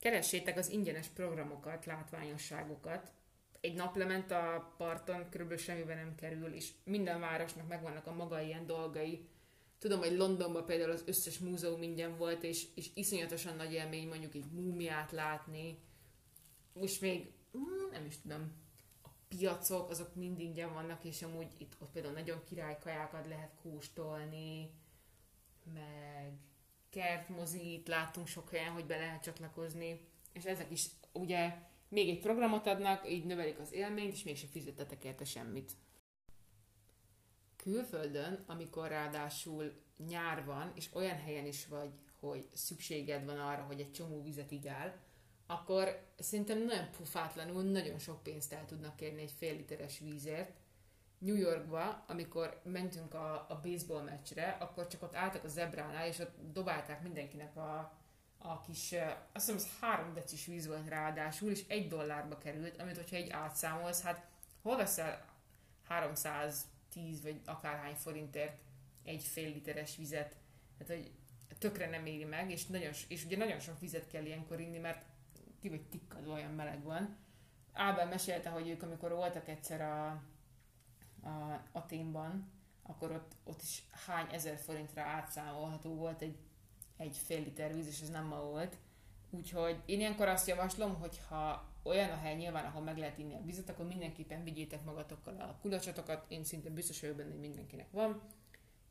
Keressétek 0.00 0.56
az 0.56 0.70
ingyenes 0.70 1.06
programokat, 1.06 1.84
látványosságokat. 1.84 3.12
Egy 3.60 3.74
naplement 3.74 4.30
a 4.30 4.74
parton 4.76 5.28
körülbelül 5.30 5.62
semmibe 5.62 5.94
nem 5.94 6.14
kerül, 6.14 6.52
és 6.52 6.72
minden 6.84 7.20
városnak 7.20 7.68
megvannak 7.68 8.06
a 8.06 8.14
maga 8.14 8.40
ilyen 8.40 8.66
dolgai. 8.66 9.28
Tudom, 9.78 9.98
hogy 9.98 10.16
Londonban 10.16 10.64
például 10.64 10.90
az 10.90 11.02
összes 11.06 11.38
múzeum 11.38 11.82
ingyen 11.82 12.16
volt, 12.16 12.42
és, 12.42 12.66
és 12.74 12.90
iszonyatosan 12.94 13.56
nagy 13.56 13.72
élmény 13.72 14.08
mondjuk 14.08 14.34
egy 14.34 14.50
múmiát 14.52 15.12
látni. 15.12 15.78
Most 16.72 17.00
még 17.00 17.32
hmm, 17.52 17.90
nem 17.90 18.04
is 18.06 18.20
tudom, 18.20 18.52
a 19.02 19.08
piacok 19.28 19.90
azok 19.90 20.14
mind 20.14 20.38
ingyen 20.38 20.72
vannak, 20.72 21.04
és 21.04 21.22
amúgy 21.22 21.52
itt 21.58 21.76
ott 21.78 21.90
például 21.90 22.14
nagyon 22.14 22.44
királykajákat 22.44 23.26
lehet 23.26 23.54
kóstolni, 23.62 24.70
meg 25.74 26.32
kertmozit, 26.90 27.88
láttunk 27.88 28.26
sok 28.26 28.50
helyen, 28.50 28.72
hogy 28.72 28.86
be 28.86 28.96
lehet 28.96 29.22
csatlakozni, 29.22 30.00
és 30.32 30.44
ezek 30.44 30.70
is 30.70 30.86
ugye 31.12 31.54
még 31.88 32.08
egy 32.08 32.20
programot 32.20 32.66
adnak, 32.66 33.10
így 33.10 33.24
növelik 33.24 33.58
az 33.58 33.72
élményt, 33.72 34.12
és 34.12 34.22
mégsem 34.22 34.48
fizettetek 34.48 35.04
érte 35.04 35.24
semmit. 35.24 35.72
Külföldön, 37.56 38.44
amikor 38.46 38.88
ráadásul 38.88 39.72
nyár 40.08 40.44
van, 40.44 40.72
és 40.74 40.88
olyan 40.92 41.16
helyen 41.16 41.46
is 41.46 41.66
vagy, 41.66 41.90
hogy 42.20 42.48
szükséged 42.52 43.24
van 43.24 43.38
arra, 43.38 43.62
hogy 43.62 43.80
egy 43.80 43.92
csomó 43.92 44.22
vizet 44.22 44.50
igyál, 44.50 45.00
akkor 45.46 46.06
szerintem 46.18 46.64
nagyon 46.64 46.90
pufátlanul 46.90 47.62
nagyon 47.62 47.98
sok 47.98 48.22
pénzt 48.22 48.52
el 48.52 48.64
tudnak 48.64 48.96
kérni 48.96 49.22
egy 49.22 49.34
fél 49.38 49.56
literes 49.56 49.98
vízért, 49.98 50.56
New 51.18 51.34
Yorkba, 51.34 52.04
amikor 52.06 52.60
mentünk 52.64 53.14
a, 53.14 53.46
a 53.48 53.60
baseball 53.62 54.02
meccsre, 54.02 54.56
akkor 54.60 54.86
csak 54.86 55.02
ott 55.02 55.14
álltak 55.14 55.44
a 55.44 55.48
zebránál, 55.48 56.06
és 56.06 56.18
ott 56.18 56.52
dobálták 56.52 57.02
mindenkinek 57.02 57.56
a, 57.56 57.92
a 58.38 58.60
kis, 58.60 58.94
azt 59.32 59.50
hiszem, 59.50 59.54
az 59.54 59.80
három 59.80 60.14
decis 60.14 60.46
víz 60.46 60.66
volt 60.66 60.88
ráadásul, 60.88 61.50
és 61.50 61.64
egy 61.68 61.88
dollárba 61.88 62.38
került, 62.38 62.80
amit 62.80 62.96
hogyha 62.96 63.16
egy 63.16 63.30
átszámolsz, 63.30 64.02
hát 64.02 64.26
hol 64.62 64.76
veszel 64.76 65.24
310 65.88 67.22
vagy 67.22 67.40
akárhány 67.44 67.94
forintért 67.94 68.58
egy 69.04 69.22
fél 69.22 69.48
literes 69.48 69.96
vizet, 69.96 70.36
tehát 70.78 71.02
hogy 71.02 71.12
tökre 71.58 71.88
nem 71.88 72.06
éri 72.06 72.24
meg, 72.24 72.50
és, 72.50 72.66
nagyon, 72.66 72.92
és 73.08 73.24
ugye 73.24 73.36
nagyon 73.36 73.60
sok 73.60 73.80
vizet 73.80 74.08
kell 74.08 74.24
ilyenkor 74.24 74.60
inni, 74.60 74.78
mert 74.78 75.04
ki 75.60 75.68
vagy 75.68 75.82
tikkadva, 75.88 76.32
olyan 76.32 76.52
meleg 76.52 76.82
van. 76.82 77.16
Ábel 77.72 78.06
mesélte, 78.06 78.50
hogy 78.50 78.68
ők 78.68 78.82
amikor 78.82 79.10
voltak 79.10 79.48
egyszer 79.48 79.80
a, 79.80 80.22
a 81.22 81.62
Aténban, 81.72 82.52
akkor 82.82 83.10
ott, 83.10 83.32
ott 83.44 83.62
is 83.62 83.82
hány 84.06 84.26
ezer 84.32 84.56
forintra 84.56 85.02
átszámolható 85.02 85.94
volt 85.94 86.22
egy, 86.22 86.36
egy 86.96 87.16
fél 87.16 87.42
liter 87.42 87.74
víz, 87.74 87.86
és 87.86 88.00
ez 88.00 88.08
nem 88.08 88.26
ma 88.26 88.40
volt. 88.40 88.76
Úgyhogy 89.30 89.82
én 89.86 89.98
ilyenkor 89.98 90.28
azt 90.28 90.46
javaslom, 90.46 90.94
hogy 90.94 91.20
ha 91.28 91.68
olyan 91.82 92.10
a 92.10 92.16
hely 92.16 92.36
nyilván, 92.36 92.64
ahol 92.64 92.82
meg 92.82 92.98
lehet 92.98 93.18
inni 93.18 93.34
a 93.34 93.44
vizet, 93.44 93.68
akkor 93.68 93.86
mindenképpen 93.86 94.44
vigyétek 94.44 94.84
magatokkal 94.84 95.40
a 95.40 95.58
kulacsatokat, 95.60 96.24
én 96.28 96.44
szinte 96.44 96.70
biztos 96.70 97.00
vagyok 97.00 97.16
benne, 97.16 97.30
hogy 97.30 97.40
mindenkinek 97.40 97.90
van, 97.90 98.22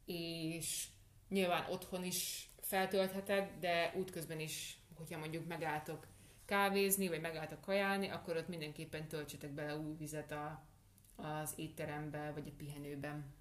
és 0.06 0.88
nyilván 1.30 1.72
otthon 1.72 2.04
is 2.04 2.50
feltöltheted, 2.62 3.50
de 3.60 3.94
útközben 3.96 4.40
is, 4.40 4.80
hogyha 4.96 5.20
mondjuk 5.20 5.48
megálltok 5.48 6.08
kávézni, 6.46 7.08
vagy 7.08 7.22
megálltok 7.22 7.62
kajálni, 7.62 8.10
akkor 8.10 8.38
ott 8.38 8.48
mindenképpen 8.48 9.08
töltsetek 9.08 9.52
bele 9.52 9.78
új 9.78 9.96
vizet 9.98 10.32
a, 10.32 10.64
az 11.18 11.54
étterembe, 11.56 12.32
vagy 12.34 12.48
a 12.48 12.56
pihenőben. 12.58 13.36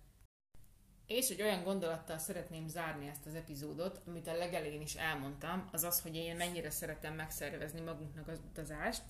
És 1.07 1.29
egy 1.29 1.43
olyan 1.43 1.63
gondolattal 1.63 2.19
szeretném 2.19 2.69
zárni 2.69 3.09
ezt 3.09 3.27
az 3.27 3.35
epizódot, 3.35 4.01
amit 4.07 4.27
a 4.27 4.37
legelején 4.37 4.81
is 4.81 4.95
elmondtam, 4.95 5.69
az 5.73 5.85
az, 5.85 6.01
hogy 6.01 6.17
én 6.17 6.37
mennyire 6.37 6.71
szeretem 6.71 7.15
megszervezni 7.15 7.81
magunknak 7.81 8.29
az 8.29 8.41
utazást. 8.51 9.03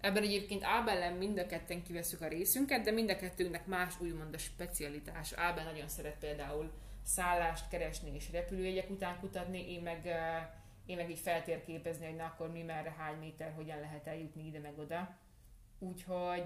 Ebben 0.00 0.22
egyébként 0.22 0.64
Ábellen 0.64 1.12
mind 1.12 1.38
a 1.38 1.46
ketten 1.46 1.82
kiveszük 1.82 2.20
a 2.20 2.28
részünket, 2.28 2.84
de 2.84 2.90
mind 2.90 3.10
a 3.10 3.16
kettőnknek 3.16 3.66
más 3.66 4.00
úgymond 4.00 4.34
a 4.34 4.38
specialitás. 4.38 5.32
Ábel 5.32 5.64
nagyon 5.64 5.88
szeret 5.88 6.18
például 6.18 6.70
szállást 7.02 7.68
keresni 7.68 8.14
és 8.14 8.30
repülőjegyek 8.30 8.90
után 8.90 9.18
kutatni, 9.20 9.72
én 9.72 9.82
meg, 9.82 10.06
én 10.86 10.96
meg 10.96 11.10
így 11.10 11.18
feltérképezni, 11.18 12.06
hogy 12.06 12.16
na 12.16 12.24
akkor 12.24 12.52
mi 12.52 12.62
merre, 12.62 12.94
hány 12.98 13.18
méter, 13.18 13.52
hogyan 13.52 13.80
lehet 13.80 14.06
eljutni 14.06 14.46
ide 14.46 14.58
meg 14.58 14.78
oda. 14.78 15.16
Úgyhogy 15.78 16.44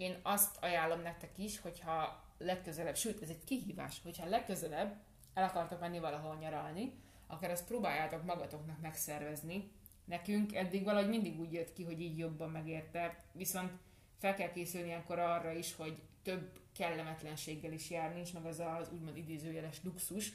én 0.00 0.18
azt 0.22 0.56
ajánlom 0.60 1.00
nektek 1.00 1.38
is, 1.38 1.60
hogyha 1.60 2.24
legközelebb, 2.38 2.96
sőt, 2.96 3.22
ez 3.22 3.28
egy 3.28 3.44
kihívás, 3.44 4.00
hogyha 4.02 4.28
legközelebb 4.28 4.96
el 5.34 5.44
akartok 5.44 5.80
menni 5.80 5.98
valahol 5.98 6.36
nyaralni, 6.36 6.92
akkor 7.26 7.50
ezt 7.50 7.66
próbáljátok 7.66 8.24
magatoknak 8.24 8.80
megszervezni. 8.80 9.70
Nekünk 10.04 10.54
eddig 10.54 10.84
valahogy 10.84 11.08
mindig 11.08 11.40
úgy 11.40 11.52
jött 11.52 11.72
ki, 11.72 11.84
hogy 11.84 12.00
így 12.00 12.18
jobban 12.18 12.50
megérte, 12.50 13.24
viszont 13.32 13.72
fel 14.18 14.34
kell 14.34 14.52
készülni 14.52 14.86
ilyenkor 14.86 15.18
arra 15.18 15.52
is, 15.52 15.74
hogy 15.74 16.02
több 16.22 16.58
kellemetlenséggel 16.76 17.72
is 17.72 17.90
jár, 17.90 18.14
nincs 18.14 18.34
meg 18.34 18.44
az 18.44 18.58
az 18.58 18.88
úgymond 18.92 19.16
idézőjeles 19.16 19.82
luxus, 19.84 20.32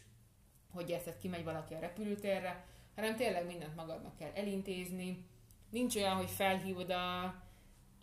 hogy 0.72 0.90
érted, 0.90 1.18
kimegy 1.18 1.44
valaki 1.44 1.74
a 1.74 1.80
repülőtérre, 1.80 2.66
hanem 2.96 3.16
tényleg 3.16 3.46
mindent 3.46 3.76
magadnak 3.76 4.18
kell 4.18 4.32
elintézni. 4.34 5.26
Nincs 5.70 5.96
olyan, 5.96 6.16
hogy 6.16 6.30
felhívod 6.30 6.90
a, 6.90 7.36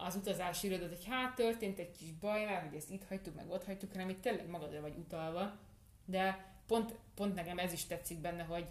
az 0.05 0.17
utazási 0.17 0.67
irodat, 0.67 0.89
hogy 0.89 1.07
hát 1.09 1.35
történt 1.35 1.79
egy 1.79 1.91
kis 1.91 2.13
baj, 2.13 2.45
már 2.45 2.63
hogy 2.63 2.77
ezt 2.77 2.91
itt 2.91 3.05
hagytuk, 3.05 3.35
meg 3.35 3.51
ott 3.51 3.65
hagytuk, 3.65 3.93
hanem 3.93 4.09
itt 4.09 4.21
tényleg 4.21 4.49
magadra 4.49 4.81
vagy 4.81 4.97
utalva. 4.97 5.59
De 6.05 6.55
pont, 6.67 6.95
pont 7.15 7.35
nekem 7.35 7.59
ez 7.59 7.73
is 7.73 7.87
tetszik 7.87 8.19
benne, 8.19 8.43
hogy, 8.43 8.67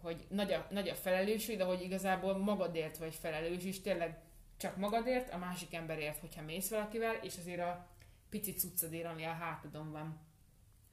hogy 0.00 0.26
nagy, 0.28 0.52
a, 0.52 0.66
nagy 0.70 0.88
a 0.88 0.94
felelősség, 0.94 1.56
de 1.56 1.64
hogy 1.64 1.82
igazából 1.82 2.38
magadért 2.38 2.96
vagy 2.96 3.14
felelős, 3.14 3.64
és 3.64 3.80
tényleg 3.80 4.20
csak 4.56 4.76
magadért, 4.76 5.32
a 5.32 5.38
másik 5.38 5.74
emberért, 5.74 6.18
hogyha 6.18 6.42
mész 6.42 6.68
valakivel, 6.68 7.14
és 7.14 7.36
azért 7.36 7.60
a 7.60 7.86
pici 8.30 8.52
cuccadér, 8.52 9.06
ami 9.06 9.24
a 9.24 9.32
hátadon 9.32 9.90
van. 9.90 10.20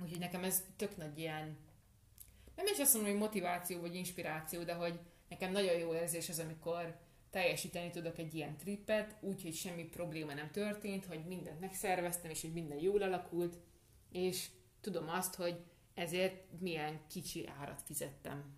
Úgyhogy 0.03 0.19
nekem 0.19 0.43
ez 0.43 0.63
tök 0.75 0.97
nagy 0.97 1.19
ilyen, 1.19 1.57
nem 2.55 2.67
is 2.73 2.79
azt 2.79 2.93
mondom, 2.93 3.11
hogy 3.11 3.21
motiváció 3.21 3.79
vagy 3.79 3.95
inspiráció, 3.95 4.63
de 4.63 4.73
hogy 4.73 4.99
nekem 5.29 5.51
nagyon 5.51 5.77
jó 5.77 5.93
érzés 5.93 6.29
az, 6.29 6.39
amikor 6.39 6.99
teljesíteni 7.29 7.89
tudok 7.89 8.17
egy 8.17 8.33
ilyen 8.35 8.57
trippet, 8.57 9.15
úgyhogy 9.21 9.53
semmi 9.53 9.83
probléma 9.83 10.33
nem 10.33 10.51
történt, 10.51 11.05
hogy 11.05 11.25
mindent 11.27 11.59
megszerveztem, 11.59 12.31
és 12.31 12.41
hogy 12.41 12.53
minden 12.53 12.79
jól 12.79 13.01
alakult, 13.01 13.57
és 14.11 14.49
tudom 14.81 15.09
azt, 15.09 15.35
hogy 15.35 15.55
ezért 15.93 16.43
milyen 16.59 16.99
kicsi 17.07 17.49
árat 17.59 17.81
fizettem. 17.81 18.57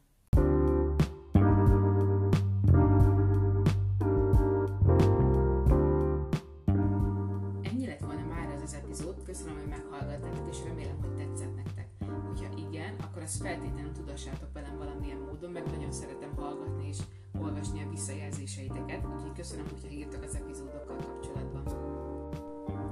köszönöm, 9.32 9.58
hogy 9.58 9.68
meghallgattátok, 9.68 10.48
és 10.52 10.64
remélem, 10.64 10.98
hogy 11.02 11.16
tetszett 11.16 11.56
nektek. 11.56 11.88
Hogyha 12.28 12.68
igen, 12.68 12.96
akkor 13.00 13.22
azt 13.22 13.42
feltétlenül 13.42 13.92
tudassátok 13.92 14.54
velem 14.54 14.78
valamilyen 14.78 15.18
módon, 15.18 15.52
meg 15.52 15.66
nagyon 15.66 15.92
szeretem 15.92 16.36
hallgatni 16.36 16.88
és 16.88 16.98
olvasni 17.40 17.84
a 17.84 17.90
visszajelzéseiteket, 17.90 19.06
úgyhogy 19.06 19.34
köszönöm, 19.36 19.66
hogyha 19.70 19.90
írtak 19.90 20.24
az 20.24 20.36
epizódokkal 20.36 20.98
kapcsolatban. 20.98 21.64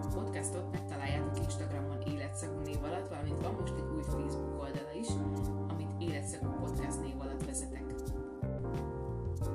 A 0.02 0.08
podcastot 0.13 0.71
megtaláljátok 0.71 1.38
Instagramon 1.38 2.02
életszagú 2.02 2.60
név 2.60 2.84
alatt, 2.84 3.08
valamint 3.08 3.41
van 3.41 3.54
most 3.54 3.73
egy 3.73 3.89
új 3.95 4.04
Facebook 4.04 4.62
oldala 4.62 4.93
is, 4.99 5.08
amit 5.67 6.02
életszagú 6.02 6.49
podcast 6.49 7.02
név 7.02 7.19
alatt 7.19 7.45
vezetek. 7.45 7.84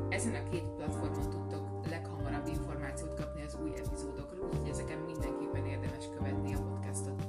Ezen 0.08 0.34
a 0.34 0.48
két 0.50 0.64
platformon 0.76 1.30
tudtok 1.30 1.86
leghamarabb 1.88 2.46
információt 2.46 3.14
kapni 3.14 3.42
az 3.42 3.58
új 3.62 3.72
epizódokról, 3.76 4.46
úgyhogy 4.46 4.68
ezeken 4.68 4.98
mindenképpen 4.98 5.66
érdemes 5.66 6.04
követni 6.16 6.54
a 6.54 6.62
podcastot. 6.62 7.26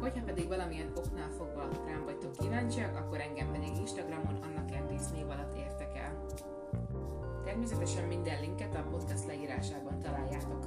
Hogyha 0.00 0.24
pedig 0.24 0.48
valamilyen 0.48 0.92
oknál 0.96 1.30
fogva 1.30 1.68
rám 1.86 2.04
vagytok 2.04 2.36
kíváncsiak, 2.36 2.96
akkor 2.96 3.20
engem 3.20 3.52
pedig 3.52 3.76
Instagramon 3.76 4.38
Anna 4.42 4.64
Kertész 4.64 5.10
név 5.10 5.28
alatt 5.28 5.56
értek 5.56 5.96
el. 5.96 6.24
Természetesen 7.50 8.04
minden 8.08 8.40
linket 8.40 8.74
a 8.74 8.86
podcast 8.90 9.26
leírásában 9.26 9.98
találjátok. 9.98 10.64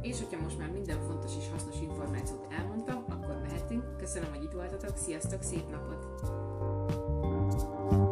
És 0.00 0.18
hogyha 0.18 0.42
most 0.42 0.58
már 0.58 0.70
minden 0.70 1.00
fontos 1.00 1.36
és 1.38 1.50
hasznos 1.50 1.80
információt 1.80 2.46
elmondtam, 2.58 3.04
akkor 3.08 3.40
mehetünk. 3.42 3.96
Köszönöm, 3.96 4.30
hogy 4.34 4.42
itt 4.42 4.52
voltatok, 4.52 4.96
sziasztok, 4.96 5.42
szép 5.42 5.70
napot! 5.70 6.02
thank 6.94 7.92
you 7.92 8.03